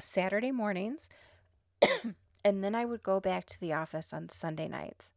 Saturday 0.00 0.52
mornings, 0.52 1.08
and 2.44 2.62
then 2.62 2.76
I 2.76 2.84
would 2.84 3.02
go 3.02 3.18
back 3.18 3.44
to 3.46 3.60
the 3.60 3.72
office 3.72 4.12
on 4.12 4.28
Sunday 4.28 4.68
nights. 4.68 5.12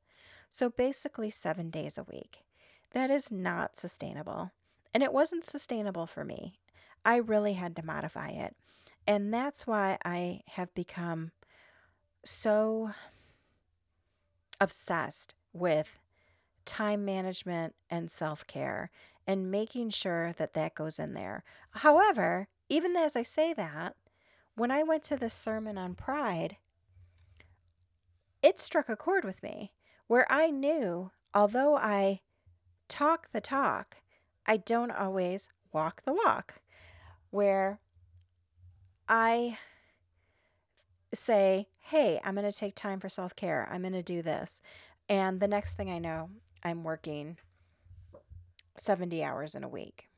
So 0.50 0.68
basically, 0.68 1.30
seven 1.30 1.70
days 1.70 2.00
a 2.00 2.04
week. 2.04 2.40
That 2.94 3.12
is 3.12 3.32
not 3.32 3.78
sustainable. 3.78 4.52
And 4.96 5.04
it 5.04 5.14
wasn't 5.14 5.46
sustainable 5.46 6.08
for 6.08 6.26
me. 6.26 6.58
I 7.06 7.18
really 7.18 7.54
had 7.54 7.76
to 7.76 7.86
modify 7.86 8.30
it. 8.30 8.56
And 9.06 9.32
that's 9.32 9.68
why 9.68 10.00
I 10.04 10.42
have 10.54 10.74
become 10.74 11.34
so 12.24 12.94
obsessed 14.60 15.36
with 15.54 16.00
time 16.66 17.06
management 17.06 17.76
and 17.90 18.10
self 18.10 18.46
care 18.48 18.90
and 19.28 19.52
making 19.52 19.90
sure 19.90 20.34
that 20.34 20.54
that 20.54 20.76
goes 20.76 21.00
in 21.00 21.14
there. 21.14 21.44
However, 21.72 22.48
even 22.70 22.96
as 22.96 23.16
I 23.16 23.24
say 23.24 23.54
that, 23.54 23.96
when 24.56 24.72
I 24.72 24.84
went 24.84 25.04
to 25.06 25.18
the 25.18 25.30
sermon 25.30 25.78
on 25.78 25.96
pride, 25.96 26.58
it 28.42 28.60
struck 28.60 28.90
a 28.90 28.96
chord 28.96 29.24
with 29.24 29.42
me 29.42 29.72
where 30.08 30.32
I 30.32 30.52
knew, 30.52 31.12
although 31.34 31.76
I 31.76 32.22
talk 32.88 33.32
the 33.32 33.42
talk, 33.42 33.98
I 34.46 34.58
don't 34.58 34.92
always 34.92 35.50
walk 35.72 36.04
the 36.04 36.14
walk. 36.14 36.62
Where 37.32 37.80
I 39.10 39.58
say, 41.14 41.68
hey, 41.90 42.20
I'm 42.24 42.34
going 42.34 42.52
to 42.52 42.58
take 42.58 42.74
time 42.74 43.00
for 43.00 43.10
self 43.10 43.36
care. 43.36 43.70
I'm 43.72 43.82
going 43.82 43.94
to 43.94 44.02
do 44.02 44.24
this. 44.24 44.62
And 45.08 45.40
the 45.40 45.48
next 45.48 45.76
thing 45.76 45.92
I 45.92 46.00
know, 46.00 46.30
I'm 46.64 46.84
working 46.84 47.38
70 48.76 49.24
hours 49.24 49.54
in 49.54 49.64
a 49.64 49.70
week. 49.70 50.10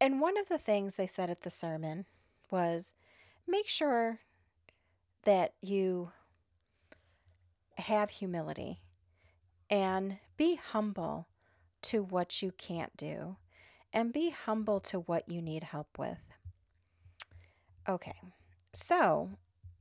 And 0.00 0.20
one 0.20 0.36
of 0.36 0.48
the 0.48 0.58
things 0.58 0.96
they 0.96 1.06
said 1.06 1.30
at 1.30 1.42
the 1.42 1.50
sermon 1.50 2.06
was 2.50 2.94
make 3.46 3.68
sure 3.68 4.18
that 5.22 5.54
you 5.60 6.10
have 7.78 8.10
humility 8.10 8.80
and 9.70 10.18
be 10.36 10.56
humble 10.56 11.28
to 11.82 12.02
what 12.02 12.42
you 12.42 12.50
can't 12.50 12.96
do 12.96 13.36
and 13.92 14.12
be 14.12 14.30
humble 14.30 14.80
to 14.80 14.98
what 14.98 15.28
you 15.28 15.40
need 15.40 15.62
help 15.62 15.98
with. 15.98 16.25
Okay, 17.88 18.16
so 18.72 19.30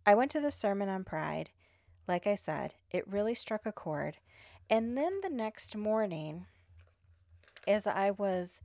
I 0.06 0.14
went 0.14 0.30
to 0.32 0.40
the 0.40 0.52
sermon 0.52 0.90
on 0.90 1.04
pride. 1.04 1.50
Like 2.08 2.28
I 2.28 2.36
said, 2.36 2.76
it 2.92 3.08
really 3.08 3.34
struck 3.34 3.66
a 3.66 3.72
chord. 3.72 4.18
And 4.70 4.96
then 4.96 5.22
the 5.22 5.30
next 5.30 5.76
morning, 5.76 6.46
as 7.68 7.88
I 7.88 8.12
was 8.12 8.62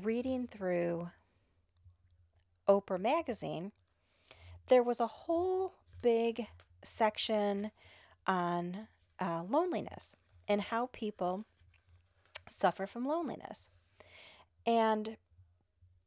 reading 0.00 0.46
through 0.46 1.10
Oprah 2.68 3.00
Magazine, 3.00 3.72
there 4.68 4.84
was 4.84 5.00
a 5.00 5.06
whole 5.06 5.74
big 6.00 6.46
section 6.84 7.72
on 8.26 8.86
uh, 9.20 9.42
loneliness 9.48 10.14
and 10.46 10.60
how 10.60 10.90
people 10.92 11.44
suffer 12.48 12.86
from 12.86 13.04
loneliness. 13.04 13.68
And 14.64 15.16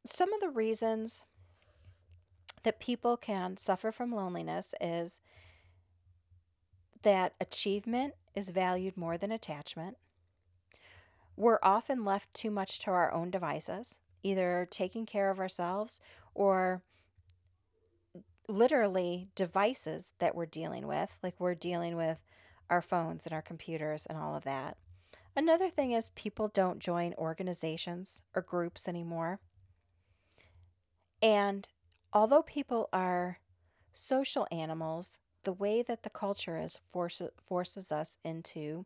some 0.06 0.32
of 0.32 0.40
the 0.40 0.48
reasons 0.48 1.24
that 2.68 2.78
people 2.78 3.16
can 3.16 3.56
suffer 3.56 3.90
from 3.90 4.12
loneliness 4.12 4.74
is 4.78 5.22
that 7.00 7.32
achievement 7.40 8.12
is 8.34 8.50
valued 8.50 8.94
more 8.94 9.16
than 9.16 9.32
attachment. 9.32 9.96
We're 11.34 11.60
often 11.62 12.04
left 12.04 12.34
too 12.34 12.50
much 12.50 12.78
to 12.80 12.90
our 12.90 13.10
own 13.10 13.30
devices, 13.30 14.00
either 14.22 14.68
taking 14.70 15.06
care 15.06 15.30
of 15.30 15.40
ourselves 15.40 15.98
or 16.34 16.82
literally 18.46 19.28
devices 19.34 20.12
that 20.18 20.34
we're 20.34 20.44
dealing 20.44 20.86
with, 20.86 21.18
like 21.22 21.36
we're 21.38 21.54
dealing 21.54 21.96
with 21.96 22.18
our 22.68 22.82
phones 22.82 23.24
and 23.24 23.32
our 23.32 23.40
computers 23.40 24.04
and 24.04 24.18
all 24.18 24.36
of 24.36 24.44
that. 24.44 24.76
Another 25.34 25.70
thing 25.70 25.92
is 25.92 26.10
people 26.10 26.48
don't 26.48 26.80
join 26.80 27.14
organizations 27.14 28.20
or 28.34 28.42
groups 28.42 28.86
anymore. 28.86 29.40
And 31.22 31.66
although 32.12 32.42
people 32.42 32.88
are 32.92 33.38
social 33.92 34.46
animals, 34.50 35.18
the 35.44 35.52
way 35.52 35.82
that 35.82 36.02
the 36.02 36.10
culture 36.10 36.58
is 36.58 36.78
forces 36.90 37.30
forces 37.42 37.90
us 37.92 38.18
into 38.24 38.84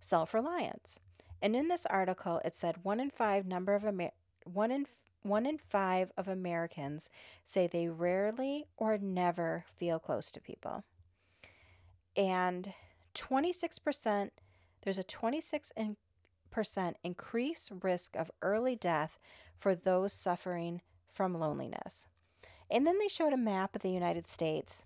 self-reliance. 0.00 0.98
And 1.42 1.54
in 1.54 1.68
this 1.68 1.86
article, 1.86 2.40
it 2.44 2.56
said 2.56 2.82
one 2.82 3.00
in 3.00 3.10
five 3.10 3.46
number 3.46 3.74
of 3.74 3.84
Amer- 3.84 4.12
one 4.44 4.70
in 4.70 4.86
one 5.22 5.44
in 5.44 5.58
five 5.58 6.12
of 6.16 6.28
Americans 6.28 7.10
say 7.44 7.66
they 7.66 7.88
rarely 7.88 8.66
or 8.76 8.96
never 8.96 9.64
feel 9.66 9.98
close 9.98 10.30
to 10.30 10.40
people. 10.40 10.84
And 12.16 12.72
26%, 13.14 14.30
there's 14.82 14.98
a 14.98 15.04
26% 15.04 15.96
increased 17.02 17.72
risk 17.82 18.16
of 18.16 18.30
early 18.40 18.76
death 18.76 19.18
for 19.56 19.74
those 19.74 20.12
suffering 20.12 20.80
from 21.12 21.34
loneliness. 21.34 22.06
And 22.70 22.86
then 22.86 22.98
they 22.98 23.08
showed 23.08 23.32
a 23.32 23.38
map 23.38 23.76
of 23.76 23.82
the 23.82 23.90
United 23.90 24.28
States 24.28 24.84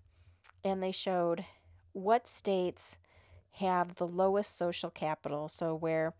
and 0.65 0.83
they 0.83 0.93
showed 0.93 1.45
what 1.93 2.29
states 2.29 2.99
have 3.53 3.97
the 3.97 4.07
lowest 4.07 4.57
social 4.57 4.91
capital. 4.91 5.49
So, 5.49 5.75
where 5.75 6.15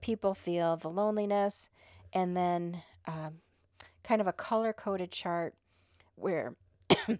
people 0.00 0.34
feel 0.34 0.76
the 0.76 0.90
loneliness, 0.90 1.70
and 2.12 2.36
then 2.36 2.82
um, 3.06 3.40
kind 4.02 4.20
of 4.20 4.26
a 4.26 4.32
color 4.32 4.72
coded 4.72 5.10
chart 5.10 5.54
where 6.14 6.54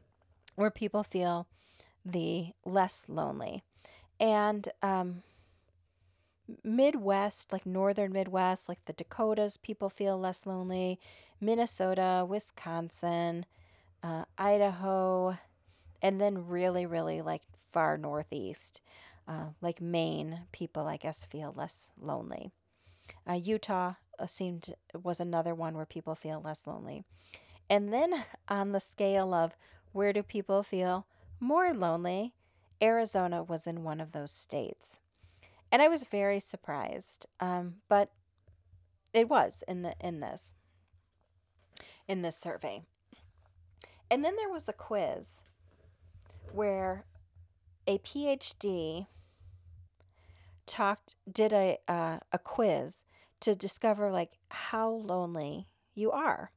where 0.54 0.70
people 0.70 1.02
feel 1.02 1.46
the 2.04 2.48
less 2.64 3.04
lonely. 3.08 3.62
And 4.20 4.68
um, 4.82 5.22
Midwest, 6.62 7.52
like 7.52 7.66
northern 7.66 8.12
Midwest, 8.12 8.68
like 8.68 8.84
the 8.84 8.92
Dakotas, 8.92 9.56
people 9.56 9.88
feel 9.88 10.18
less 10.18 10.46
lonely. 10.46 11.00
Minnesota, 11.40 12.24
Wisconsin, 12.28 13.46
uh, 14.04 14.24
Idaho, 14.36 15.38
and 16.02 16.20
then 16.20 16.46
really, 16.46 16.84
really 16.84 17.22
like 17.22 17.42
far 17.56 17.96
northeast, 17.96 18.82
uh, 19.26 19.46
like 19.62 19.80
Maine, 19.80 20.40
people 20.52 20.86
I 20.86 20.98
guess 20.98 21.24
feel 21.24 21.54
less 21.56 21.90
lonely. 21.98 22.50
Uh, 23.28 23.34
Utah 23.34 23.94
uh, 24.18 24.26
seemed 24.26 24.74
was 25.02 25.20
another 25.20 25.54
one 25.54 25.74
where 25.74 25.86
people 25.86 26.14
feel 26.14 26.42
less 26.44 26.66
lonely. 26.66 27.04
And 27.70 27.92
then 27.92 28.24
on 28.46 28.72
the 28.72 28.80
scale 28.80 29.32
of 29.32 29.56
where 29.92 30.12
do 30.12 30.22
people 30.22 30.62
feel 30.62 31.06
more 31.40 31.72
lonely, 31.72 32.34
Arizona 32.82 33.42
was 33.42 33.66
in 33.66 33.84
one 33.84 34.00
of 34.00 34.12
those 34.12 34.30
states. 34.30 34.98
And 35.72 35.80
I 35.80 35.88
was 35.88 36.04
very 36.04 36.40
surprised. 36.40 37.26
Um, 37.40 37.76
but 37.88 38.10
it 39.14 39.28
was 39.30 39.64
in 39.66 39.80
the 39.80 39.94
in 40.00 40.20
this 40.20 40.52
in 42.06 42.20
this 42.20 42.36
survey. 42.36 42.82
And 44.10 44.24
then 44.24 44.36
there 44.36 44.50
was 44.50 44.68
a 44.68 44.72
quiz 44.72 45.44
where 46.52 47.04
a 47.86 47.98
PhD 47.98 49.06
talked 50.66 51.16
did 51.30 51.52
a 51.52 51.78
uh, 51.88 52.18
a 52.32 52.38
quiz 52.38 53.04
to 53.40 53.54
discover 53.54 54.10
like 54.10 54.38
how 54.48 54.88
lonely 54.88 55.68
you 55.94 56.10
are. 56.10 56.50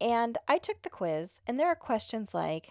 And 0.00 0.38
I 0.48 0.58
took 0.58 0.82
the 0.82 0.90
quiz 0.90 1.40
and 1.46 1.58
there 1.58 1.68
are 1.68 1.76
questions 1.76 2.34
like 2.34 2.70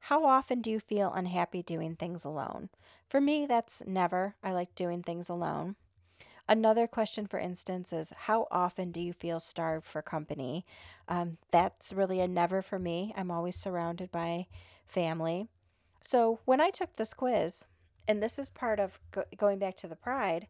how 0.00 0.24
often 0.24 0.60
do 0.60 0.70
you 0.70 0.78
feel 0.78 1.12
unhappy 1.12 1.62
doing 1.62 1.96
things 1.96 2.24
alone? 2.24 2.68
For 3.08 3.20
me, 3.20 3.44
that's 3.44 3.82
never. 3.86 4.36
I 4.42 4.52
like 4.52 4.72
doing 4.76 5.02
things 5.02 5.28
alone. 5.28 5.74
Another 6.48 6.86
question, 6.86 7.26
for 7.26 7.38
instance, 7.38 7.92
is 7.92 8.12
how 8.16 8.46
often 8.50 8.92
do 8.92 9.00
you 9.00 9.12
feel 9.12 9.40
starved 9.40 9.84
for 9.84 10.00
company? 10.00 10.64
Um, 11.08 11.38
that's 11.50 11.92
really 11.92 12.20
a 12.20 12.28
never 12.28 12.62
for 12.62 12.78
me. 12.78 13.12
I'm 13.16 13.32
always 13.32 13.56
surrounded 13.56 14.12
by 14.12 14.46
family. 14.86 15.48
So 16.00 16.38
when 16.44 16.60
I 16.60 16.70
took 16.70 16.96
this 16.96 17.14
quiz, 17.14 17.64
and 18.06 18.22
this 18.22 18.38
is 18.38 18.48
part 18.48 18.78
of 18.78 19.00
go- 19.10 19.24
going 19.36 19.58
back 19.58 19.74
to 19.78 19.88
the 19.88 19.96
pride, 19.96 20.46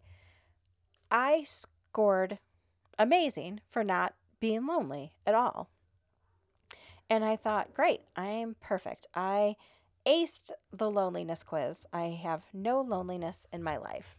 I 1.10 1.44
scored 1.44 2.40
amazing 2.98 3.60
for 3.66 3.82
not 3.82 4.14
being 4.38 4.66
lonely 4.66 5.12
at 5.26 5.34
all. 5.34 5.70
And 7.08 7.24
I 7.24 7.36
thought, 7.36 7.72
great, 7.72 8.00
I 8.16 8.26
am 8.26 8.56
perfect. 8.60 9.06
I 9.14 9.56
aced 10.06 10.50
the 10.72 10.90
loneliness 10.90 11.42
quiz. 11.42 11.86
I 11.92 12.08
have 12.08 12.42
no 12.52 12.80
loneliness 12.82 13.46
in 13.50 13.62
my 13.62 13.76
life. 13.78 14.18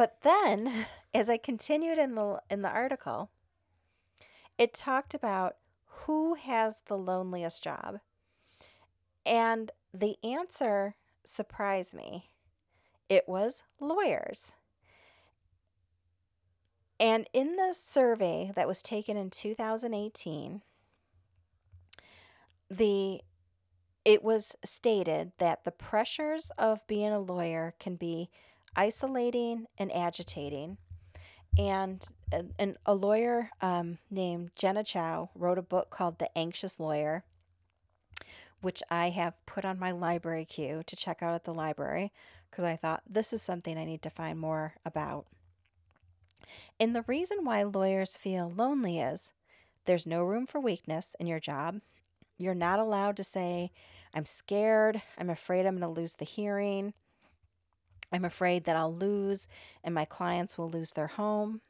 But 0.00 0.22
then, 0.22 0.86
as 1.14 1.28
I 1.28 1.36
continued 1.36 1.98
in 1.98 2.14
the 2.14 2.40
in 2.48 2.62
the 2.62 2.70
article, 2.70 3.28
it 4.56 4.72
talked 4.72 5.12
about 5.12 5.56
who 6.06 6.36
has 6.36 6.80
the 6.86 6.96
loneliest 6.96 7.62
job. 7.62 8.00
And 9.26 9.70
the 9.92 10.16
answer 10.24 10.94
surprised 11.22 11.92
me. 11.92 12.30
It 13.10 13.28
was 13.28 13.62
lawyers. 13.78 14.52
And 16.98 17.28
in 17.34 17.56
the 17.56 17.74
survey 17.74 18.52
that 18.54 18.66
was 18.66 18.80
taken 18.80 19.18
in 19.18 19.28
2018, 19.28 20.62
the 22.70 23.20
it 24.06 24.24
was 24.24 24.56
stated 24.64 25.32
that 25.36 25.64
the 25.64 25.70
pressures 25.70 26.50
of 26.56 26.86
being 26.86 27.12
a 27.12 27.20
lawyer 27.20 27.74
can 27.78 27.96
be 27.96 28.30
isolating 28.76 29.66
and 29.78 29.92
agitating. 29.92 30.78
And, 31.58 32.04
and 32.58 32.76
a 32.86 32.94
lawyer 32.94 33.50
um, 33.60 33.98
named 34.10 34.52
Jeena 34.54 34.86
Cho 34.86 35.30
wrote 35.34 35.58
a 35.58 35.62
book 35.62 35.90
called 35.90 36.18
The 36.18 36.36
Anxious 36.38 36.78
Lawyer, 36.78 37.24
which 38.60 38.82
I 38.90 39.10
have 39.10 39.44
put 39.46 39.64
on 39.64 39.78
my 39.78 39.90
library 39.90 40.44
queue 40.44 40.82
to 40.86 40.96
check 40.96 41.22
out 41.22 41.34
at 41.34 41.44
the 41.44 41.52
library 41.52 42.12
because 42.50 42.64
I 42.64 42.76
thought 42.76 43.02
this 43.08 43.32
is 43.32 43.42
something 43.42 43.76
I 43.76 43.84
need 43.84 44.02
to 44.02 44.10
find 44.10 44.38
more 44.38 44.74
about. 44.84 45.26
And 46.78 46.94
the 46.94 47.02
reason 47.02 47.44
why 47.44 47.62
lawyers 47.62 48.16
feel 48.16 48.52
lonely 48.54 48.98
is 49.00 49.32
there's 49.84 50.06
no 50.06 50.22
room 50.22 50.46
for 50.46 50.60
weakness 50.60 51.14
in 51.20 51.26
your 51.26 51.40
job. 51.40 51.80
You're 52.38 52.54
not 52.54 52.78
allowed 52.78 53.16
to 53.18 53.24
say, 53.24 53.70
I'm 54.14 54.24
scared. 54.24 55.02
I'm 55.18 55.30
afraid 55.30 55.66
I'm 55.66 55.78
going 55.78 55.94
to 55.94 56.00
lose 56.00 56.14
the 56.14 56.24
hearing. 56.24 56.94
I'm 58.12 58.24
afraid 58.24 58.64
that 58.64 58.76
I'll 58.76 58.94
lose 58.94 59.48
and 59.84 59.94
my 59.94 60.04
clients 60.04 60.58
will 60.58 60.70
lose 60.70 60.92
their 60.92 61.08
home. 61.08 61.60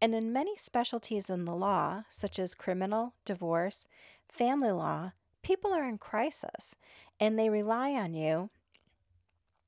And 0.00 0.14
in 0.14 0.32
many 0.32 0.56
specialties 0.56 1.30
in 1.30 1.44
the 1.44 1.54
law, 1.54 2.04
such 2.08 2.38
as 2.38 2.54
criminal, 2.54 3.14
divorce, 3.24 3.86
family 4.28 4.72
law, 4.72 5.12
people 5.42 5.72
are 5.72 5.88
in 5.88 5.98
crisis 5.98 6.74
and 7.20 7.38
they 7.38 7.48
rely 7.48 7.92
on 7.92 8.14
you. 8.14 8.50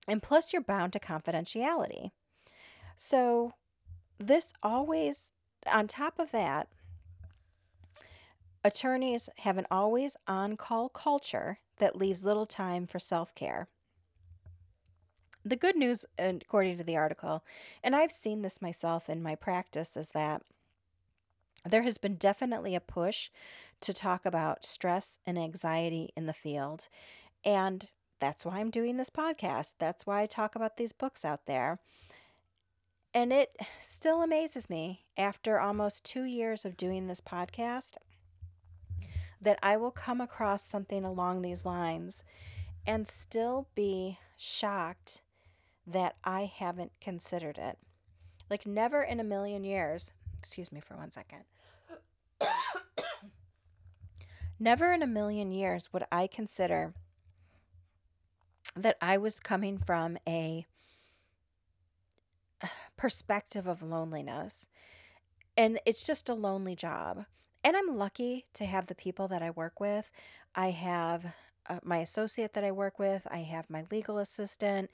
And 0.09 0.23
plus, 0.23 0.53
you're 0.53 0.61
bound 0.61 0.93
to 0.95 0.99
confidentiality. 0.99 2.11
So, 2.97 3.53
this 4.19 4.53
always, 4.63 5.33
on 5.67 5.87
top 5.87 6.19
of 6.19 6.31
that, 6.33 6.69
attorneys 8.63 9.29
have 9.39 9.57
an 9.57 9.67
always 9.71 10.17
on 10.27 10.57
call 10.57 10.89
culture 10.89 11.59
that 11.79 11.97
leaves 11.97 12.25
little 12.25 12.47
time 12.47 12.87
for 12.87 12.99
self 12.99 13.35
care. 13.35 13.69
The 15.45 15.57
good 15.57 15.77
news, 15.77 16.07
according 16.19 16.79
to 16.79 16.85
the 16.85 16.97
article, 16.97 17.45
and 17.83 17.95
I've 17.95 18.13
seen 18.13 18.43
this 18.43 18.63
myself 18.63 19.11
in 19.11 19.23
my 19.23 19.35
practice, 19.35 19.97
is 19.97 20.11
that 20.11 20.43
there 21.65 21.83
has 21.83 21.99
been 21.99 22.17
definitely 22.17 22.75
a 22.75 22.81
push 22.81 23.31
to 23.81 23.93
talk 23.93 24.25
about 24.25 24.65
stress 24.65 25.19
and 25.27 25.39
anxiety 25.39 26.13
in 26.17 26.27
the 26.27 26.33
field. 26.33 26.89
And 27.45 27.89
that's 28.21 28.47
why 28.47 28.59
I'm 28.59 28.71
doing 28.71 28.97
this 28.97 29.11
podcast. 29.11 29.75
That's 29.79 30.07
why 30.07 30.23
I 30.23 30.27
talk 30.27 30.55
about 30.55 30.77
these 30.79 30.93
books 30.93 31.25
out 31.25 31.47
there. 31.47 31.79
And 33.13 33.33
it 33.33 33.57
still 33.81 34.23
amazes 34.23 34.71
me 34.71 35.05
after 35.17 35.61
almost 35.61 36.05
two 36.05 36.25
years 36.25 36.65
of 36.65 36.77
doing 36.77 37.07
this 37.07 37.21
podcast 37.21 37.97
that 39.41 39.59
I 39.63 39.77
will 39.77 39.91
come 39.91 40.21
across 40.21 40.65
something 40.65 41.05
along 41.05 41.43
these 41.43 41.67
lines 41.67 42.25
and 42.87 43.07
still 43.07 43.69
be 43.75 44.19
shocked 44.37 45.21
that 45.87 46.17
I 46.25 46.51
haven't 46.53 46.93
considered 47.01 47.59
it. 47.59 47.79
Like, 48.51 48.67
never 48.67 49.03
in 49.03 49.21
a 49.21 49.25
million 49.25 49.65
years, 49.65 50.13
excuse 50.39 50.73
me 50.73 50.81
for 50.81 50.97
one 50.97 51.11
second. 51.11 51.45
never 54.59 54.93
in 54.93 55.03
a 55.03 55.07
million 55.07 55.51
years 55.53 55.93
would 55.93 56.05
I 56.13 56.27
consider 56.27 56.95
that 58.77 58.97
I 59.01 59.17
was 59.17 59.41
coming 59.41 59.79
from 59.79 60.19
a 60.27 60.67
perspective 62.97 63.67
of 63.67 63.83
loneliness. 63.83 64.69
And 65.57 65.79
it's 65.87 66.05
just 66.05 66.29
a 66.29 66.35
lonely 66.35 66.75
job. 66.75 67.27
And 67.63 67.77
I'm 67.77 67.97
lucky 67.97 68.45
to 68.55 68.65
have 68.65 68.87
the 68.87 68.95
people 68.95 69.29
that 69.29 69.43
I 69.43 69.51
work 69.51 69.81
with. 69.81 70.11
I 70.55 70.71
have 70.71 71.35
uh, 71.69 71.79
my 71.83 71.99
associate 71.99 72.53
that 72.55 72.65
I 72.65 72.73
work 72.73 72.99
with, 72.99 73.27
I 73.31 73.39
have 73.39 73.71
my 73.71 73.85
legal 73.91 74.19
assistant, 74.19 74.91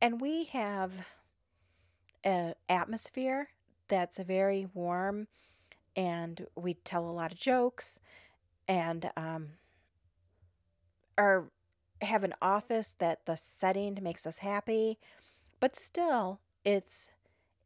and 0.00 0.20
we 0.20 0.44
have 0.44 1.06
an 2.24 2.54
atmosphere 2.68 3.48
that's 3.88 4.18
very 4.18 4.66
warm 4.72 5.26
and 5.96 6.46
we 6.54 6.74
tell 6.74 7.08
a 7.08 7.10
lot 7.10 7.32
of 7.32 7.38
jokes 7.38 8.00
and 8.68 9.10
um, 9.16 9.50
are 11.18 11.50
have 12.02 12.24
an 12.24 12.34
office 12.40 12.94
that 12.98 13.26
the 13.26 13.36
setting 13.36 13.98
makes 14.00 14.26
us 14.26 14.38
happy 14.38 14.98
but 15.58 15.76
still 15.76 16.40
it's 16.64 17.10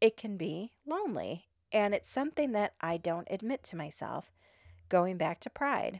it 0.01 0.17
can 0.17 0.35
be 0.35 0.71
lonely 0.85 1.45
and 1.71 1.93
it's 1.93 2.09
something 2.09 2.51
that 2.53 2.73
I 2.79 2.97
don't 2.97 3.27
admit 3.29 3.63
to 3.65 3.75
myself 3.75 4.31
going 4.87 5.17
back 5.17 5.39
to 5.41 5.49
pride. 5.49 5.99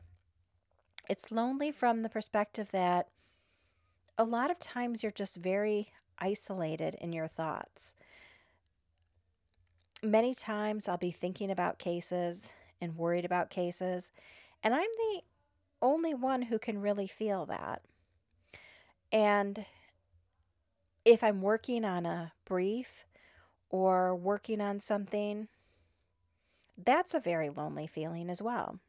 It's 1.09 1.31
lonely 1.31 1.71
from 1.71 2.01
the 2.01 2.09
perspective 2.09 2.71
that 2.71 3.09
a 4.17 4.23
lot 4.23 4.49
of 4.49 4.57
times 4.57 5.03
you're 5.03 5.11
just 5.11 5.35
very 5.35 5.91
isolated 6.19 6.95
in 7.01 7.13
your 7.13 7.27
thoughts. 7.27 7.95
Many 10.03 10.35
times 10.35 10.87
I'll 10.87 10.97
be 10.97 11.11
thinking 11.11 11.49
about 11.49 11.79
cases 11.79 12.53
and 12.79 12.97
worried 12.97 13.25
about 13.25 13.49
cases, 13.49 14.11
and 14.61 14.73
I'm 14.73 14.81
the 14.81 15.21
only 15.81 16.13
one 16.13 16.43
who 16.43 16.59
can 16.59 16.81
really 16.81 17.07
feel 17.07 17.45
that. 17.45 17.81
And 19.11 19.65
if 21.05 21.23
I'm 21.23 21.41
working 21.41 21.85
on 21.85 22.05
a 22.05 22.33
brief 22.45 23.05
or 23.69 24.15
working 24.15 24.59
on 24.59 24.79
something, 24.79 25.47
that's 26.77 27.13
a 27.13 27.19
very 27.19 27.49
lonely 27.49 27.87
feeling 27.87 28.29
as 28.29 28.41
well. 28.41 28.79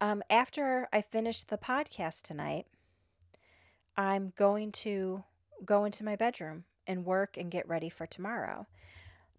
Um, 0.00 0.22
after 0.30 0.88
I 0.92 1.00
finish 1.00 1.42
the 1.42 1.58
podcast 1.58 2.22
tonight, 2.22 2.66
I'm 3.96 4.32
going 4.36 4.72
to 4.72 5.24
go 5.64 5.84
into 5.84 6.04
my 6.04 6.16
bedroom 6.16 6.64
and 6.86 7.04
work 7.04 7.36
and 7.36 7.50
get 7.50 7.68
ready 7.68 7.88
for 7.88 8.06
tomorrow. 8.06 8.66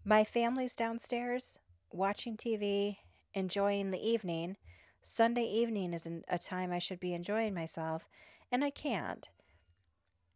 My 0.04 0.24
family's 0.24 0.76
downstairs 0.76 1.58
watching 1.90 2.36
TV, 2.36 2.98
enjoying 3.32 3.90
the 3.90 4.06
evening. 4.06 4.56
Sunday 5.02 5.44
evening 5.44 5.92
isn't 5.92 6.24
a 6.28 6.38
time 6.38 6.72
I 6.72 6.78
should 6.78 7.00
be 7.00 7.14
enjoying 7.14 7.54
myself, 7.54 8.08
and 8.50 8.64
I 8.64 8.70
can't. 8.70 9.28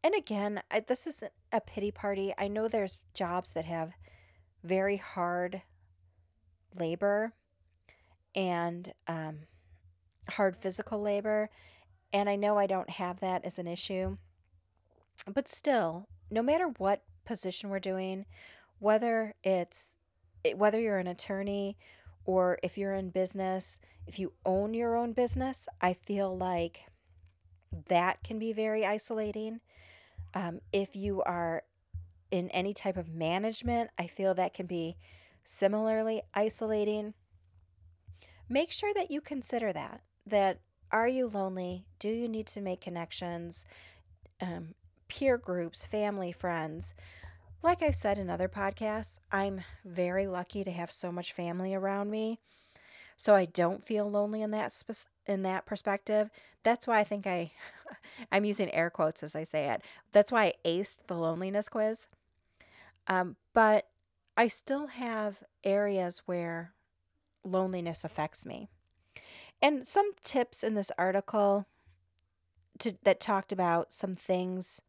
And 0.03 0.15
again, 0.15 0.63
I, 0.71 0.81
this 0.81 1.07
isn't 1.07 1.33
a 1.53 1.61
pity 1.61 1.91
party. 1.91 2.33
I 2.39 2.49
know 2.49 2.69
there's 2.69 2.99
jobs 3.15 3.53
that 3.55 3.65
have 3.65 3.93
very 4.63 4.97
hard 4.97 5.63
labor 6.75 7.33
and 8.35 8.93
um, 9.07 9.41
hard 10.31 10.57
physical 10.57 11.01
labor. 11.01 11.51
And 12.13 12.29
I 12.29 12.37
know 12.37 12.59
I 12.59 12.67
don't 12.67 12.91
have 12.91 13.21
that 13.21 13.45
as 13.45 13.59
an 13.59 13.67
issue. 13.67 14.17
But 15.27 15.49
still, 15.49 16.09
no 16.31 16.43
matter 16.43 16.69
what 16.79 17.03
position 17.25 17.69
we're 17.71 17.79
doing, 17.79 18.25
whether 18.79 19.35
it's 19.43 19.97
whether 20.55 20.81
you're 20.81 20.99
an 20.99 21.07
attorney 21.07 21.77
or 22.25 22.59
if 22.63 22.79
you're 22.79 22.95
in 22.95 23.11
business, 23.11 23.79
if 24.07 24.19
you 24.19 24.33
own 24.47 24.73
your 24.73 24.97
own 24.97 25.13
business, 25.13 25.69
I 25.81 25.93
feel 25.93 26.37
like 26.37 26.87
that 27.89 28.23
can 28.23 28.39
be 28.39 28.53
very 28.53 28.87
isolating. 28.87 29.61
Um, 30.35 30.61
if 30.73 30.95
you 30.95 31.23
are 31.23 31.65
in 32.31 32.51
any 32.51 32.73
type 32.75 32.97
of 32.97 33.09
management, 33.09 33.91
I 33.99 34.07
feel 34.07 34.35
that 34.35 34.55
can 34.55 34.67
be 34.67 34.97
similarly 35.45 36.23
isolating. 36.35 37.15
Make 38.49 38.71
sure 38.71 38.95
that 38.95 39.11
you 39.11 39.21
consider 39.21 39.73
that. 39.73 40.03
That 40.27 40.61
are 40.91 41.09
you 41.09 41.27
lonely? 41.27 41.85
Do 41.99 42.09
you 42.09 42.29
need 42.29 42.47
to 42.49 42.61
make 42.61 42.81
connections? 42.81 43.67
Um, 44.41 44.75
peer 45.09 45.37
groups, 45.39 45.87
family, 45.87 46.33
friends. 46.33 46.95
Like 47.63 47.83
I've 47.83 47.95
said 47.95 48.19
in 48.19 48.31
other 48.31 48.49
podcasts, 48.49 49.19
I'm 49.33 49.63
very 49.85 50.27
lucky 50.27 50.63
to 50.65 50.71
have 50.71 50.91
so 50.91 51.11
much 51.11 51.33
family 51.33 51.75
around 51.75 52.11
me. 52.11 52.39
So 53.17 53.35
I 53.35 53.47
don't 53.47 53.85
feel 53.85 54.09
lonely 54.09 54.43
in 54.43 54.53
that 54.53 54.73
spe- 54.73 55.09
in 55.27 55.43
that 55.43 55.67
perspective. 55.67 56.31
That's 56.63 56.87
why 56.87 57.01
I 57.01 57.05
think 57.05 57.27
I 57.27 57.51
I'm 58.33 58.45
using 58.45 58.71
air 58.71 58.91
quotes 58.91 59.23
as 59.25 59.35
I 59.35 59.43
say 59.43 59.69
it. 59.71 59.83
That's 60.13 60.31
why 60.31 60.45
I 60.45 60.55
aced 60.65 60.99
the 61.09 61.17
loneliness 61.17 61.69
quiz. 61.69 62.07
Um, 63.09 63.37
but 63.55 63.89
I 64.37 64.47
still 64.47 64.87
have 64.87 65.43
areas 65.65 66.23
where 66.27 66.75
loneliness 67.43 68.05
affects 68.05 68.47
me. 68.47 68.69
And 69.61 69.87
some 69.87 70.13
tips 70.23 70.63
in 70.63 70.75
this 70.75 70.93
article 70.97 71.67
to, 72.79 72.97
that 73.03 73.21
talked 73.21 73.53
about 73.53 73.93
some 73.93 74.15
things 74.15 74.81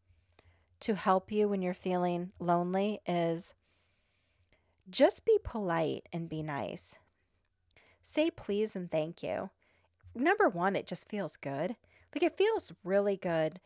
to 0.80 0.94
help 0.94 1.30
you 1.30 1.48
when 1.48 1.60
you're 1.60 1.74
feeling 1.74 2.32
lonely 2.38 3.00
is 3.06 3.54
just 4.88 5.24
be 5.24 5.38
polite 5.42 6.08
and 6.12 6.28
be 6.28 6.42
nice. 6.42 6.96
Say 8.00 8.30
please 8.30 8.74
and 8.74 8.90
thank 8.90 9.22
you. 9.22 9.50
Number 10.14 10.48
one, 10.48 10.74
it 10.74 10.86
just 10.86 11.08
feels 11.08 11.36
good. 11.36 11.76
Like 12.14 12.22
it 12.22 12.36
feels 12.36 12.72
really 12.82 13.16
good 13.16 13.60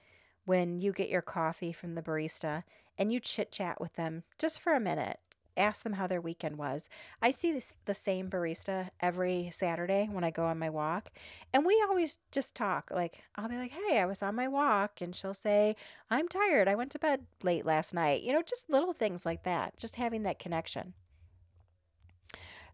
when 0.45 0.79
you 0.81 0.93
get 0.93 1.09
your 1.09 1.23
coffee 1.23 1.73
from 1.73 1.95
the 1.95 2.03
barista 2.03 2.65
and 2.99 3.13
you 3.13 3.21
chit 3.21 3.51
chat 3.51 3.81
with 3.81 3.95
them 3.95 4.25
just 4.39 4.61
for 4.61 4.75
a 4.75 4.81
minute 4.81 5.19
ask 5.57 5.83
them 5.83 5.95
how 5.95 6.07
their 6.07 6.21
weekend 6.21 6.57
was. 6.57 6.89
I 7.23 7.31
see 7.31 7.53
this, 7.53 7.75
the 7.85 7.95
same 7.95 8.31
barista 8.31 8.91
every 9.01 9.49
Saturday 9.53 10.09
when 10.11 10.25
I 10.25 10.31
go 10.31 10.47
on 10.47 10.59
my 10.59 10.71
walk, 10.71 11.11
and 11.53 11.65
we 11.65 11.83
always 11.89 12.19
just 12.33 12.55
talk. 12.55 12.91
Like, 12.91 13.23
I'll 13.37 13.49
be 13.49 13.57
like, 13.57 13.73
hey, 13.73 13.99
I 13.99 14.07
was 14.07 14.23
on 14.23 14.35
my 14.35 14.49
walk, 14.49 15.01
and 15.01 15.15
she'll 15.15 15.35
say, 15.35 15.77
I'm 16.11 16.29
tired. 16.29 16.69
I 16.69 16.75
went 16.75 16.91
to 16.93 16.99
bed 16.99 17.27
late 17.43 17.65
last 17.65 17.95
night. 17.95 18.23
You 18.23 18.33
know, 18.33 18.43
just 18.43 18.71
little 18.71 18.93
things 18.93 19.25
like 19.25 19.45
that, 19.45 19.79
just 19.79 19.97
having 19.97 20.23
that 20.25 20.39
connection. 20.39 20.95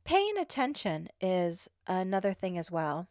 Paying 0.05 0.39
attention 0.39 1.09
is 1.21 1.69
another 1.87 2.33
thing 2.33 2.59
as 2.59 2.71
well. 2.71 3.09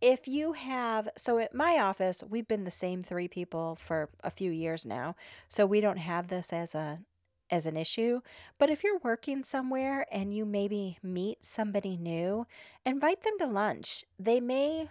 If 0.00 0.26
you 0.26 0.52
have, 0.52 1.08
so 1.16 1.38
at 1.38 1.54
my 1.54 1.78
office, 1.78 2.24
we've 2.28 2.48
been 2.48 2.64
the 2.64 2.72
same 2.72 3.02
three 3.02 3.28
people 3.28 3.76
for 3.76 4.08
a 4.24 4.30
few 4.30 4.50
years 4.50 4.84
now. 4.84 5.14
So 5.48 5.64
we 5.64 5.80
don't 5.80 5.98
have 5.98 6.26
this 6.26 6.52
as 6.52 6.74
a 6.74 7.00
as 7.50 7.66
an 7.66 7.76
issue. 7.76 8.20
But 8.58 8.70
if 8.70 8.82
you're 8.82 9.00
working 9.02 9.44
somewhere 9.44 10.06
and 10.10 10.34
you 10.34 10.44
maybe 10.44 10.98
meet 11.02 11.44
somebody 11.44 11.96
new, 11.96 12.46
invite 12.84 13.22
them 13.22 13.38
to 13.38 13.46
lunch. 13.46 14.04
They 14.18 14.40
may 14.40 14.90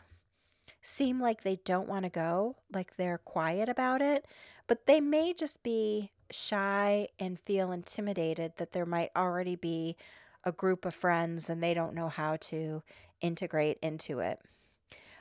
seem 0.82 1.20
like 1.20 1.44
they 1.44 1.58
don't 1.64 1.88
want 1.88 2.06
to 2.06 2.10
go, 2.10 2.58
like 2.74 2.96
they're 2.98 3.18
quiet 3.18 3.70
about 3.70 4.02
it, 4.02 4.26
but 4.68 4.86
they 4.86 5.00
may 5.00 5.34
just 5.34 5.64
be 5.64 6.12
shy 6.32 7.08
and 7.20 7.40
feel 7.40 7.72
intimidated 7.72 8.54
that 8.58 8.72
there 8.72 8.86
might 8.86 9.12
already 9.16 9.56
be 9.56 9.96
a 10.44 10.52
group 10.52 10.86
of 10.86 10.96
friends 10.96 11.50
and 11.50 11.62
they 11.62 11.74
don't 11.74 11.94
know 11.94 12.10
how 12.10 12.36
to 12.36 12.82
integrate 13.22 13.78
into 13.82 14.20
it. 14.20 14.40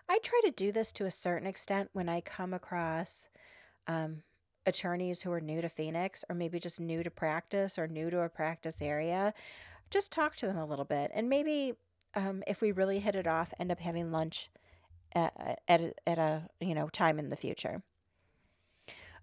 I 0.08 0.18
try 0.18 0.40
to 0.44 0.50
do 0.50 0.72
this 0.72 0.92
to 0.92 1.04
a 1.04 1.10
certain 1.10 1.46
extent 1.46 1.90
when 1.92 2.08
I 2.08 2.20
come 2.20 2.54
across 2.54 3.28
um, 3.86 4.22
attorneys 4.66 5.22
who 5.22 5.32
are 5.32 5.40
new 5.40 5.60
to 5.60 5.68
Phoenix 5.68 6.24
or 6.28 6.34
maybe 6.34 6.58
just 6.58 6.80
new 6.80 7.02
to 7.02 7.10
practice 7.10 7.78
or 7.78 7.86
new 7.88 8.10
to 8.10 8.20
a 8.20 8.28
practice 8.28 8.80
area, 8.80 9.34
just 9.90 10.12
talk 10.12 10.36
to 10.36 10.46
them 10.46 10.56
a 10.56 10.66
little 10.66 10.84
bit. 10.84 11.10
And 11.14 11.28
maybe 11.28 11.74
um, 12.14 12.42
if 12.46 12.60
we 12.60 12.72
really 12.72 13.00
hit 13.00 13.14
it 13.14 13.26
off, 13.26 13.54
end 13.58 13.70
up 13.70 13.80
having 13.80 14.12
lunch 14.12 14.50
at, 15.14 15.60
at, 15.66 15.94
at 16.06 16.18
a 16.18 16.48
you 16.60 16.74
know 16.74 16.88
time 16.88 17.18
in 17.18 17.30
the 17.30 17.36
future. 17.36 17.82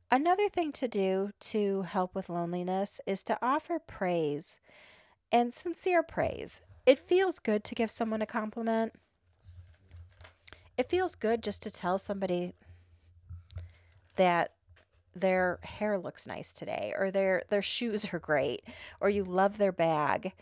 Another 0.09 0.47
thing 0.47 0.71
to 0.73 0.87
do 0.87 1.31
to 1.41 1.81
help 1.81 2.15
with 2.15 2.29
loneliness 2.29 3.01
is 3.05 3.23
to 3.23 3.37
offer 3.41 3.77
praise 3.79 4.59
and 5.31 5.53
sincere 5.53 6.01
praise. 6.01 6.61
It 6.85 6.97
feels 6.97 7.39
good 7.39 7.65
to 7.65 7.75
give 7.75 7.91
someone 7.91 8.21
a 8.21 8.25
compliment. 8.25 8.93
It 10.77 10.89
feels 10.89 11.15
good 11.15 11.43
just 11.43 11.61
to 11.63 11.71
tell 11.71 11.97
somebody 11.97 12.53
that 14.15 14.53
their 15.19 15.59
hair 15.63 15.97
looks 15.97 16.27
nice 16.27 16.53
today 16.53 16.93
or 16.97 17.11
their 17.11 17.43
their 17.49 17.61
shoes 17.75 18.13
are 18.13 18.19
great 18.19 18.63
or 18.99 19.09
you 19.09 19.23
love 19.23 19.57
their 19.57 19.71
bag 19.71 20.33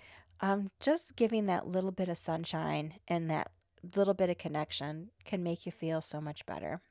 um, 0.41 0.69
just 0.79 1.15
giving 1.15 1.45
that 1.45 1.67
little 1.67 1.91
bit 1.91 2.09
of 2.09 2.17
sunshine 2.17 2.95
and 3.07 3.31
that 3.31 3.51
little 3.95 4.13
bit 4.13 4.29
of 4.29 4.37
connection 4.37 5.11
can 5.23 5.41
make 5.41 5.65
you 5.65 5.71
feel 5.71 6.01
so 6.01 6.19
much 6.19 6.45
better. 6.45 6.81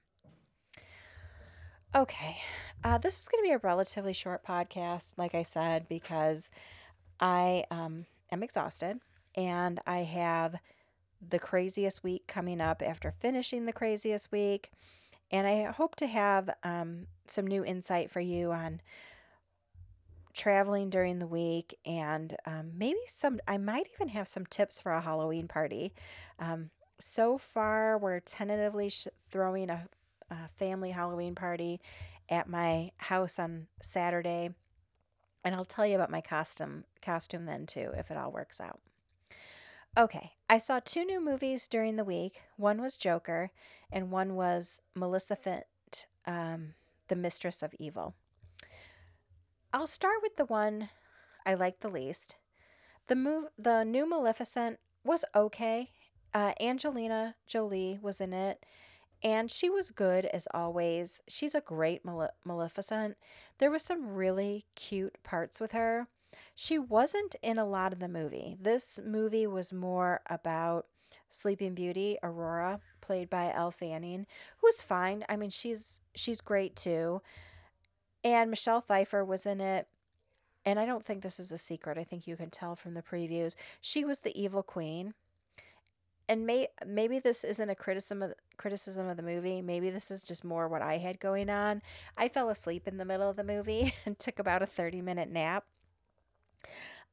Okay 1.94 2.38
uh, 2.84 2.98
this 2.98 3.18
is 3.18 3.26
going 3.26 3.42
to 3.42 3.48
be 3.48 3.54
a 3.54 3.58
relatively 3.58 4.12
short 4.12 4.44
podcast 4.44 5.06
like 5.16 5.34
i 5.34 5.42
said 5.42 5.88
because 5.88 6.50
i 7.18 7.64
um, 7.70 8.06
am 8.30 8.42
exhausted 8.42 9.00
and 9.34 9.80
i 9.86 9.98
have 9.98 10.56
the 11.26 11.38
craziest 11.38 12.04
week 12.04 12.26
coming 12.26 12.60
up 12.60 12.82
after 12.84 13.10
finishing 13.10 13.64
the 13.64 13.72
craziest 13.72 14.30
week 14.30 14.70
and 15.34 15.48
I 15.48 15.64
hope 15.64 15.96
to 15.96 16.06
have 16.06 16.48
um, 16.62 17.08
some 17.26 17.44
new 17.44 17.64
insight 17.64 18.08
for 18.08 18.20
you 18.20 18.52
on 18.52 18.80
traveling 20.32 20.90
during 20.90 21.18
the 21.18 21.26
week 21.26 21.76
and 21.84 22.36
um, 22.46 22.70
maybe 22.76 23.00
some, 23.08 23.40
I 23.48 23.58
might 23.58 23.88
even 23.94 24.10
have 24.10 24.28
some 24.28 24.46
tips 24.46 24.80
for 24.80 24.92
a 24.92 25.00
Halloween 25.00 25.48
party. 25.48 25.92
Um, 26.38 26.70
so 27.00 27.36
far, 27.36 27.98
we're 27.98 28.20
tentatively 28.20 28.88
sh- 28.88 29.08
throwing 29.28 29.70
a, 29.70 29.88
a 30.30 30.48
family 30.54 30.92
Halloween 30.92 31.34
party 31.34 31.80
at 32.28 32.48
my 32.48 32.92
house 32.98 33.36
on 33.36 33.66
Saturday. 33.82 34.50
And 35.42 35.52
I'll 35.56 35.64
tell 35.64 35.84
you 35.84 35.96
about 35.96 36.12
my 36.12 36.20
costume 36.20 36.84
costume 37.02 37.44
then 37.44 37.66
too 37.66 37.90
if 37.96 38.08
it 38.08 38.16
all 38.16 38.30
works 38.30 38.60
out. 38.60 38.78
Okay, 39.96 40.32
I 40.50 40.58
saw 40.58 40.80
two 40.80 41.04
new 41.04 41.20
movies 41.24 41.68
during 41.68 41.94
the 41.94 42.02
week. 42.02 42.42
One 42.56 42.80
was 42.82 42.96
Joker, 42.96 43.52
and 43.92 44.10
one 44.10 44.34
was 44.34 44.80
Maleficent, 44.92 45.66
um, 46.26 46.74
the 47.06 47.14
Mistress 47.14 47.62
of 47.62 47.74
Evil. 47.78 48.16
I'll 49.72 49.86
start 49.86 50.16
with 50.20 50.34
the 50.34 50.46
one 50.46 50.88
I 51.46 51.54
liked 51.54 51.80
the 51.80 51.88
least. 51.88 52.34
The 53.06 53.14
move, 53.14 53.50
the 53.56 53.84
new 53.84 54.08
Maleficent 54.08 54.80
was 55.04 55.24
okay. 55.32 55.92
Uh, 56.32 56.54
Angelina 56.60 57.36
Jolie 57.46 58.00
was 58.02 58.20
in 58.20 58.32
it, 58.32 58.66
and 59.22 59.48
she 59.48 59.70
was 59.70 59.92
good 59.92 60.24
as 60.24 60.48
always. 60.52 61.22
She's 61.28 61.54
a 61.54 61.60
great 61.60 62.04
Male- 62.04 62.34
Maleficent. 62.44 63.16
There 63.58 63.70
was 63.70 63.82
some 63.82 64.08
really 64.08 64.64
cute 64.74 65.18
parts 65.22 65.60
with 65.60 65.70
her. 65.70 66.08
She 66.54 66.78
wasn't 66.78 67.36
in 67.42 67.58
a 67.58 67.64
lot 67.66 67.92
of 67.92 67.98
the 68.00 68.08
movie. 68.08 68.56
This 68.60 68.98
movie 69.04 69.46
was 69.46 69.72
more 69.72 70.20
about 70.28 70.86
Sleeping 71.28 71.74
Beauty, 71.74 72.18
Aurora, 72.22 72.80
played 73.00 73.28
by 73.30 73.52
Elle 73.52 73.70
Fanning, 73.72 74.26
who's 74.58 74.82
fine. 74.82 75.24
I 75.28 75.36
mean, 75.36 75.50
she's 75.50 76.00
she's 76.14 76.40
great 76.40 76.76
too. 76.76 77.22
And 78.22 78.50
Michelle 78.50 78.80
Pfeiffer 78.80 79.24
was 79.24 79.46
in 79.46 79.60
it. 79.60 79.88
And 80.64 80.78
I 80.80 80.86
don't 80.86 81.04
think 81.04 81.22
this 81.22 81.40
is 81.40 81.52
a 81.52 81.58
secret. 81.58 81.98
I 81.98 82.04
think 82.04 82.26
you 82.26 82.36
can 82.36 82.50
tell 82.50 82.76
from 82.76 82.94
the 82.94 83.02
previews. 83.02 83.54
She 83.80 84.04
was 84.04 84.20
the 84.20 84.38
evil 84.40 84.62
queen. 84.62 85.14
and 86.28 86.46
may 86.46 86.68
maybe 86.86 87.18
this 87.18 87.44
isn't 87.44 87.68
a 87.70 87.74
criticism 87.74 88.22
of 88.22 88.34
criticism 88.56 89.06
of 89.08 89.16
the 89.16 89.22
movie. 89.22 89.60
Maybe 89.62 89.90
this 89.90 90.10
is 90.10 90.22
just 90.22 90.44
more 90.44 90.68
what 90.68 90.82
I 90.82 90.98
had 90.98 91.20
going 91.20 91.50
on. 91.50 91.82
I 92.16 92.28
fell 92.28 92.48
asleep 92.48 92.88
in 92.88 92.96
the 92.96 93.04
middle 93.04 93.28
of 93.28 93.36
the 93.36 93.44
movie 93.44 93.94
and 94.06 94.18
took 94.18 94.38
about 94.38 94.62
a 94.62 94.66
30 94.66 95.02
minute 95.02 95.30
nap. 95.30 95.64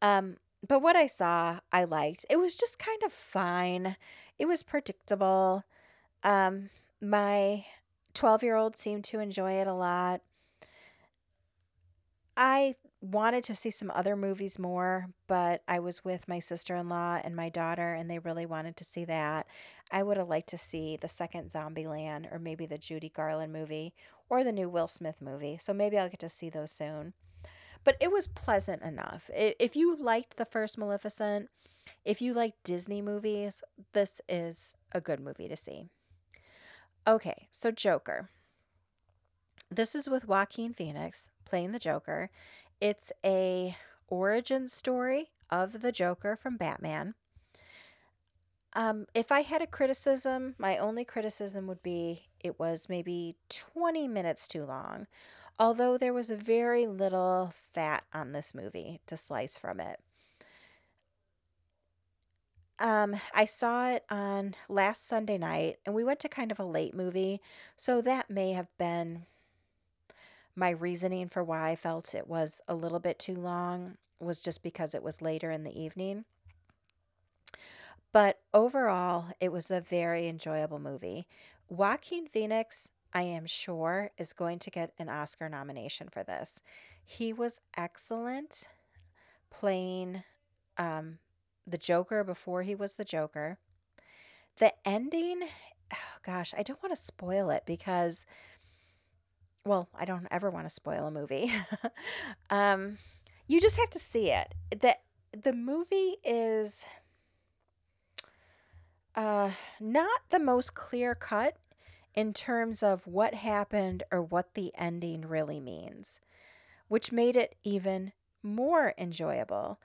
Um, 0.02 0.38
but 0.68 0.82
what 0.82 0.96
I 0.96 1.08
saw, 1.08 1.60
I 1.72 1.84
liked. 1.84 2.26
It 2.30 2.38
was 2.38 2.56
just 2.56 2.80
kind 2.80 3.02
of 3.04 3.12
fine. 3.12 3.96
It 4.38 4.46
was 4.46 4.64
predictable. 4.64 5.64
Um, 6.24 6.70
my 7.02 7.66
12 8.14 8.44
year 8.44 8.56
old 8.56 8.78
seemed 8.78 9.04
to 9.06 9.20
enjoy 9.20 9.54
it 9.54 9.68
a 9.68 9.74
lot. 9.74 10.22
I 12.38 12.76
wanted 13.02 13.44
to 13.46 13.56
see 13.56 13.72
some 13.72 13.92
other 13.94 14.16
movies 14.16 14.60
more, 14.60 15.08
but 15.28 15.64
I 15.68 15.80
was 15.80 16.06
with 16.06 16.28
my 16.28 16.40
sister 16.40 16.76
in 16.76 16.88
law 16.88 17.20
and 17.24 17.36
my 17.36 17.50
daughter, 17.50 17.94
and 17.94 18.10
they 18.10 18.20
really 18.20 18.46
wanted 18.46 18.78
to 18.78 18.84
see 18.84 19.06
that. 19.06 19.48
I 19.92 20.04
would 20.04 20.18
have 20.18 20.30
liked 20.30 20.50
to 20.50 20.58
see 20.58 20.96
the 20.96 21.08
second 21.08 21.52
Zombieland 21.52 22.32
or 22.32 22.40
maybe 22.40 22.66
the 22.66 22.78
Judy 22.78 23.10
Garland 23.10 23.52
movie 23.52 23.94
or 24.30 24.44
the 24.44 24.52
new 24.52 24.70
Will 24.70 24.88
Smith 24.88 25.22
movie. 25.22 25.58
So 25.58 25.74
maybe 25.74 25.98
I'll 25.98 26.10
get 26.10 26.20
to 26.20 26.30
see 26.30 26.50
those 26.50 26.72
soon. 26.72 27.14
But 27.84 27.98
it 28.00 28.12
was 28.12 28.28
pleasant 28.28 28.84
enough. 28.84 29.30
If 29.34 29.76
you 29.76 29.96
liked 29.96 30.38
the 30.38 30.46
first 30.46 30.78
Maleficent, 30.78 31.50
if 32.06 32.22
you 32.22 32.34
like 32.34 32.54
Disney 32.63 33.02
movies, 33.02 33.63
this 33.94 34.22
is 34.30 34.76
a 34.91 35.02
good 35.02 35.20
movie 35.20 35.48
to 35.48 35.56
see. 35.56 35.88
Okay, 37.08 37.48
so 37.50 37.72
Joker. 37.72 38.30
This 39.70 39.96
is 39.96 40.10
with 40.10 40.28
Joaquin 40.28 40.74
Phoenix 40.74 41.32
playing 41.46 41.72
the 41.72 41.80
Joker. 41.80 42.30
It's 42.80 43.12
a 43.26 43.76
origin 44.08 44.67
story 44.67 45.32
of 45.50 45.82
the 45.82 45.91
Joker 45.91 46.36
from 46.36 46.58
Batman. 46.58 47.15
Um, 48.74 49.06
if 49.13 49.32
I 49.32 49.41
had 49.41 49.62
a 49.62 49.67
criticism, 49.67 50.56
my 50.58 50.78
only 50.78 51.04
criticism 51.04 51.67
would 51.67 51.84
be 51.84 52.28
it 52.43 52.60
was 52.60 52.89
maybe 52.89 53.36
20 53.49 54.08
minutes 54.08 54.47
too 54.47 54.65
long, 54.65 55.08
although 55.60 55.97
there 55.97 56.13
was 56.13 56.30
very 56.30 56.88
little 56.88 57.54
fat 57.73 58.04
on 58.13 58.32
this 58.32 58.54
movie 58.56 59.01
to 59.08 59.17
slice 59.17 59.58
from 59.58 59.80
it. 59.80 59.99
Um, 62.80 63.15
I 63.34 63.45
saw 63.45 63.89
it 63.89 64.04
on 64.10 64.56
last 64.67 65.06
Sunday 65.06 65.38
night, 65.38 65.77
and 65.86 65.93
we 65.93 66.04
went 66.04 66.19
to 66.21 66.30
kind 66.30 66.51
of 66.51 66.60
a 66.60 66.65
late 66.65 66.95
movie, 66.95 67.39
so 67.77 68.01
that 68.01 68.30
may 68.30 68.54
have 68.54 68.75
been 68.77 69.25
my 70.56 70.69
reasoning 70.69 71.30
for 71.30 71.43
why 71.43 71.69
I 71.69 71.75
felt 71.75 72.13
it 72.13 72.27
was 72.27 72.62
a 72.67 72.75
little 72.75 72.99
bit 72.99 73.19
too 73.19 73.36
long 73.36 73.97
was 74.19 74.41
just 74.41 74.62
because 74.63 74.93
it 74.93 75.04
was 75.04 75.21
later 75.21 75.49
in 75.51 75.63
the 75.63 75.80
evening. 75.80 76.25
But 78.13 78.39
overall, 78.54 79.28
it 79.39 79.52
was 79.52 79.71
a 79.71 79.80
very 79.82 80.28
enjoyable 80.28 80.80
movie. 80.80 81.28
Joaquin 81.69 82.28
Phoenix, 82.28 82.91
I 83.13 83.21
am 83.24 83.45
sure, 83.45 84.12
is 84.17 84.34
going 84.34 84.60
to 84.60 84.69
get 84.69 84.93
an 85.00 85.08
Oscar 85.08 85.47
nomination 85.47 86.10
for 86.10 86.24
this. 86.24 86.62
He 87.06 87.32
was 87.32 87.62
excellent 87.78 88.67
playing 89.50 90.24
um, 90.78 91.19
the 91.65 91.78
Joker 91.78 92.24
before 92.24 92.63
he 92.63 92.76
was 92.76 92.93
the 92.93 93.06
Joker. 93.06 93.58
The 94.58 94.74
ending, 94.86 95.43
oh 95.93 96.17
gosh, 96.24 96.54
I 96.58 96.63
don't 96.63 96.82
want 96.84 96.95
to 96.95 97.02
spoil 97.02 97.50
it 97.50 97.63
because, 97.65 98.26
well, 99.65 99.88
I 99.97 100.04
don't 100.04 100.28
ever 100.30 100.50
want 100.50 100.65
to 100.67 100.74
spoil 100.74 101.08
a 101.08 101.12
movie. 101.12 101.54
um, 102.50 102.97
you 103.47 103.62
just 103.62 103.78
have 103.78 103.89
to 103.91 104.00
see 104.00 104.32
it. 104.32 104.54
the 104.71 104.97
The 105.32 105.54
movie 105.54 106.17
is 106.24 106.86
uh, 109.15 109.52
not 109.80 110.21
the 110.30 110.39
most 110.39 110.74
clear 110.74 111.15
cut 111.15 111.58
in 112.13 112.34
terms 112.34 112.84
of 112.84 113.08
what 113.08 113.34
happened 113.34 114.04
or 114.12 114.21
what 114.21 114.54
the 114.54 114.71
ending 114.78 115.28
really 115.28 115.60
means, 115.60 116.19
which 116.88 117.12
made 117.12 117.36
it 117.36 117.56
even 117.63 118.12
more 118.43 118.93
enjoyable 118.97 119.80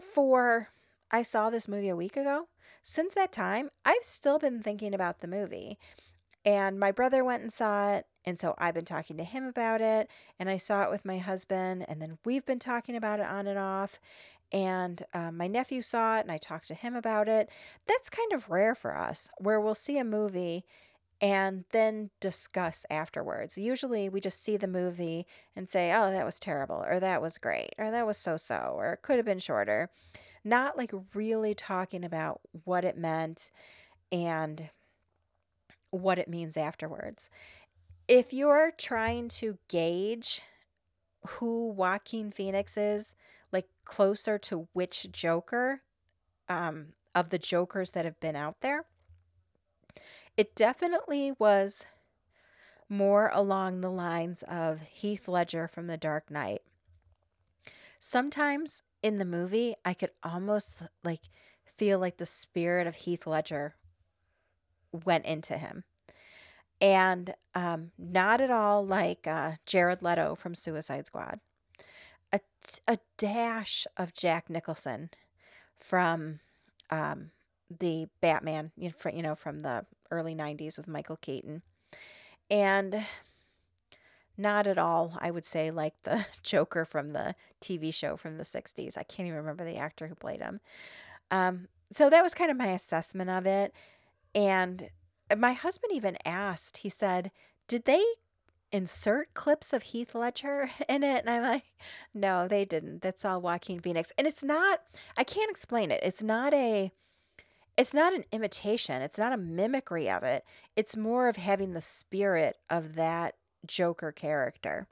for 0.00 0.70
I 1.10 1.22
saw 1.22 1.50
this 1.50 1.68
movie 1.68 1.88
a 1.88 1.96
week 1.96 2.16
ago. 2.16 2.48
Since 2.82 3.14
that 3.14 3.32
time, 3.32 3.70
I've 3.84 4.02
still 4.02 4.38
been 4.38 4.62
thinking 4.62 4.94
about 4.94 5.20
the 5.20 5.28
movie. 5.28 5.78
And 6.44 6.78
my 6.78 6.92
brother 6.92 7.24
went 7.24 7.42
and 7.42 7.52
saw 7.52 7.94
it. 7.94 8.06
And 8.28 8.38
so 8.38 8.54
I've 8.58 8.74
been 8.74 8.84
talking 8.84 9.16
to 9.16 9.24
him 9.24 9.46
about 9.46 9.80
it. 9.80 10.10
And 10.38 10.50
I 10.50 10.58
saw 10.58 10.82
it 10.82 10.90
with 10.90 11.06
my 11.06 11.16
husband. 11.16 11.86
And 11.88 12.00
then 12.02 12.18
we've 12.26 12.44
been 12.44 12.58
talking 12.58 12.94
about 12.94 13.20
it 13.20 13.26
on 13.26 13.46
and 13.46 13.58
off. 13.58 13.98
And 14.52 15.02
um, 15.14 15.38
my 15.38 15.46
nephew 15.46 15.80
saw 15.80 16.18
it 16.18 16.22
and 16.22 16.30
I 16.30 16.36
talked 16.36 16.68
to 16.68 16.74
him 16.74 16.94
about 16.94 17.26
it. 17.26 17.48
That's 17.86 18.10
kind 18.10 18.34
of 18.34 18.50
rare 18.50 18.74
for 18.74 18.94
us, 18.94 19.30
where 19.38 19.58
we'll 19.58 19.74
see 19.74 19.98
a 19.98 20.04
movie 20.04 20.66
and 21.22 21.64
then 21.70 22.10
discuss 22.20 22.84
afterwards. 22.90 23.56
Usually 23.56 24.10
we 24.10 24.20
just 24.20 24.44
see 24.44 24.58
the 24.58 24.68
movie 24.68 25.26
and 25.56 25.66
say, 25.66 25.90
oh, 25.90 26.10
that 26.10 26.26
was 26.26 26.38
terrible, 26.38 26.84
or 26.86 27.00
that 27.00 27.22
was 27.22 27.38
great, 27.38 27.74
or 27.78 27.90
that 27.90 28.06
was 28.06 28.18
so 28.18 28.36
so, 28.36 28.74
or 28.76 28.92
it 28.92 29.02
could 29.02 29.16
have 29.16 29.26
been 29.26 29.38
shorter. 29.38 29.88
Not 30.44 30.76
like 30.76 30.92
really 31.14 31.54
talking 31.54 32.04
about 32.04 32.40
what 32.64 32.84
it 32.84 32.96
meant 32.96 33.50
and 34.12 34.68
what 35.90 36.18
it 36.18 36.28
means 36.28 36.56
afterwards. 36.56 37.30
If 38.08 38.32
you're 38.32 38.72
trying 38.76 39.28
to 39.28 39.58
gauge 39.68 40.40
who 41.26 41.68
Joaquin 41.68 42.30
Phoenix 42.30 42.78
is, 42.78 43.14
like 43.52 43.68
closer 43.84 44.38
to 44.38 44.66
which 44.72 45.12
Joker 45.12 45.82
um, 46.48 46.94
of 47.14 47.28
the 47.28 47.38
Jokers 47.38 47.90
that 47.90 48.06
have 48.06 48.18
been 48.18 48.34
out 48.34 48.62
there, 48.62 48.86
it 50.38 50.56
definitely 50.56 51.34
was 51.38 51.86
more 52.88 53.30
along 53.34 53.82
the 53.82 53.90
lines 53.90 54.42
of 54.44 54.80
Heath 54.80 55.28
Ledger 55.28 55.68
from 55.68 55.86
The 55.86 55.98
Dark 55.98 56.30
Knight. 56.30 56.62
Sometimes 57.98 58.84
in 59.02 59.18
the 59.18 59.26
movie, 59.26 59.74
I 59.84 59.92
could 59.92 60.12
almost 60.22 60.76
like 61.04 61.24
feel 61.66 61.98
like 61.98 62.16
the 62.16 62.24
spirit 62.24 62.86
of 62.86 62.96
Heath 62.96 63.26
Ledger 63.26 63.74
went 64.92 65.26
into 65.26 65.58
him. 65.58 65.84
And 66.80 67.34
um, 67.54 67.90
not 67.98 68.40
at 68.40 68.50
all 68.50 68.86
like 68.86 69.26
uh, 69.26 69.52
Jared 69.66 70.02
Leto 70.02 70.34
from 70.34 70.54
Suicide 70.54 71.06
Squad. 71.06 71.40
A, 72.32 72.40
a 72.86 72.98
dash 73.16 73.86
of 73.96 74.12
Jack 74.12 74.48
Nicholson 74.48 75.10
from 75.78 76.40
um, 76.90 77.30
the 77.70 78.06
Batman, 78.20 78.72
you 78.76 78.92
know, 79.22 79.34
from 79.34 79.60
the 79.60 79.86
early 80.10 80.34
90s 80.34 80.76
with 80.76 80.88
Michael 80.88 81.16
Keaton. 81.16 81.62
And 82.50 83.04
not 84.36 84.66
at 84.66 84.78
all, 84.78 85.18
I 85.20 85.30
would 85.30 85.44
say, 85.44 85.70
like 85.70 85.94
the 86.04 86.26
Joker 86.42 86.84
from 86.84 87.10
the 87.10 87.34
TV 87.60 87.92
show 87.92 88.16
from 88.16 88.38
the 88.38 88.44
60s. 88.44 88.96
I 88.96 89.02
can't 89.02 89.26
even 89.26 89.38
remember 89.38 89.64
the 89.64 89.76
actor 89.76 90.06
who 90.06 90.14
played 90.14 90.40
him. 90.40 90.60
Um, 91.30 91.68
so 91.92 92.08
that 92.08 92.22
was 92.22 92.34
kind 92.34 92.50
of 92.50 92.56
my 92.56 92.68
assessment 92.68 93.30
of 93.30 93.46
it. 93.46 93.74
And 94.34 94.90
Uh, 95.30 95.36
my 95.36 95.52
husband 95.52 95.92
even 95.94 96.16
asked, 96.24 96.78
he 96.78 96.88
said, 96.88 97.30
Did 97.66 97.84
they 97.84 98.04
insert 98.70 99.34
clips 99.34 99.72
of 99.72 99.84
Heath 99.84 100.14
Ledger 100.14 100.70
in 100.88 101.02
it? 101.02 101.24
And 101.26 101.30
I'm 101.30 101.42
like, 101.42 101.64
No, 102.14 102.48
they 102.48 102.64
didn't. 102.64 103.02
That's 103.02 103.24
all 103.24 103.40
Joaquin 103.40 103.80
Phoenix. 103.80 104.12
And 104.18 104.26
it's 104.26 104.44
not, 104.44 104.80
I 105.16 105.24
can't 105.24 105.50
explain 105.50 105.90
it. 105.90 106.00
It's 106.02 106.22
not 106.22 106.54
a, 106.54 106.92
it's 107.76 107.94
not 107.94 108.12
an 108.12 108.24
imitation, 108.32 109.02
it's 109.02 109.18
not 109.18 109.32
a 109.32 109.36
mimicry 109.36 110.10
of 110.10 110.24
it. 110.24 110.44
It's 110.74 110.96
more 110.96 111.28
of 111.28 111.36
having 111.36 111.74
the 111.74 111.82
spirit 111.82 112.56
of 112.68 112.96
that 112.96 113.36
Joker 113.66 114.12
character. 114.12 114.88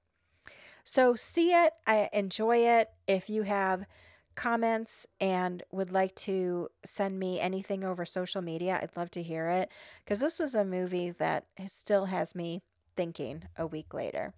So 0.84 1.16
see 1.16 1.50
it, 1.50 1.72
I 1.84 2.08
enjoy 2.12 2.58
it. 2.58 2.90
If 3.08 3.28
you 3.28 3.42
have 3.42 3.86
comments 4.36 5.06
and 5.20 5.62
would 5.72 5.92
like 5.92 6.14
to 6.16 6.68
send 6.84 7.18
me 7.18 7.40
anything 7.40 7.84
over 7.84 8.04
social 8.04 8.42
media, 8.42 8.78
I'd 8.80 8.96
love 8.96 9.10
to 9.12 9.22
hear 9.22 9.48
it 9.48 9.70
because 10.04 10.20
this 10.20 10.38
was 10.38 10.54
a 10.54 10.64
movie 10.64 11.10
that 11.10 11.46
still 11.66 12.06
has 12.06 12.34
me 12.34 12.62
thinking 12.96 13.44
a 13.56 13.66
week 13.66 13.92
later. 13.92 14.34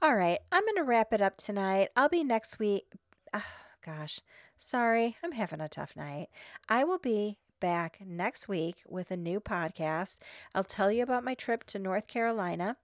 All 0.00 0.16
right, 0.16 0.38
I'm 0.50 0.64
going 0.64 0.76
to 0.76 0.82
wrap 0.82 1.12
it 1.12 1.20
up 1.20 1.36
tonight. 1.36 1.90
I'll 1.96 2.08
be 2.08 2.24
next 2.24 2.58
week. 2.58 2.86
Oh, 3.32 3.42
gosh, 3.84 4.20
Sorry, 4.56 5.16
I'm 5.22 5.32
having 5.32 5.60
a 5.60 5.68
tough 5.68 5.96
night. 5.96 6.28
I 6.68 6.84
will 6.84 6.98
be 6.98 7.38
back 7.60 7.98
next 8.04 8.48
week 8.48 8.82
with 8.88 9.10
a 9.10 9.16
new 9.16 9.40
podcast. 9.40 10.18
I'll 10.54 10.64
tell 10.64 10.90
you 10.92 11.02
about 11.02 11.24
my 11.24 11.34
trip 11.34 11.64
to 11.64 11.78
North 11.78 12.06
Carolina 12.06 12.76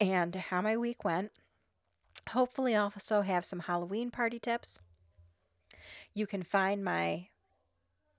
and 0.00 0.34
how 0.34 0.60
my 0.60 0.76
week 0.76 1.04
went. 1.04 1.32
Hopefully, 2.30 2.74
also 2.74 3.22
have 3.22 3.44
some 3.44 3.60
Halloween 3.60 4.10
party 4.10 4.38
tips. 4.38 4.80
You 6.14 6.26
can 6.26 6.42
find 6.42 6.82
my 6.84 7.28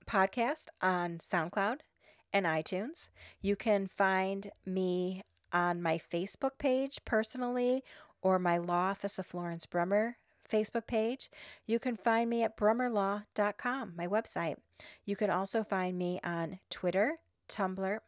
podcast 0.06 0.66
on 0.80 1.18
SoundCloud 1.18 1.80
and 2.32 2.46
iTunes. 2.46 3.10
You 3.40 3.56
can 3.56 3.86
find 3.86 4.50
me 4.64 5.22
on 5.52 5.82
my 5.82 5.98
Facebook 5.98 6.58
page 6.58 6.98
personally 7.04 7.82
or 8.22 8.38
my 8.38 8.58
Law 8.58 8.90
Office 8.90 9.18
of 9.18 9.26
Florence 9.26 9.66
Bruemmer 9.66 10.14
Facebook 10.50 10.86
page. 10.86 11.30
You 11.66 11.78
can 11.78 11.96
find 11.96 12.30
me 12.30 12.42
at 12.42 12.56
brummerlaw.com, 12.56 13.92
my 13.96 14.06
website. 14.06 14.56
You 15.04 15.16
can 15.16 15.30
also 15.30 15.62
find 15.62 15.98
me 15.98 16.20
on 16.24 16.58
Twitter, 16.70 17.18
Tumblr, 17.48 17.98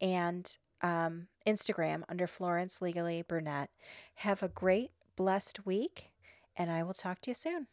and 0.00 0.58
um, 0.82 1.28
Instagram 1.46 2.02
under 2.08 2.26
Florence 2.26 2.82
Legally 2.82 3.22
Brunette. 3.22 3.70
Have 4.16 4.42
a 4.42 4.48
great, 4.48 4.90
blessed 5.16 5.66
week, 5.66 6.10
and 6.56 6.70
I 6.70 6.82
will 6.82 6.94
talk 6.94 7.20
to 7.22 7.30
you 7.30 7.34
soon. 7.34 7.66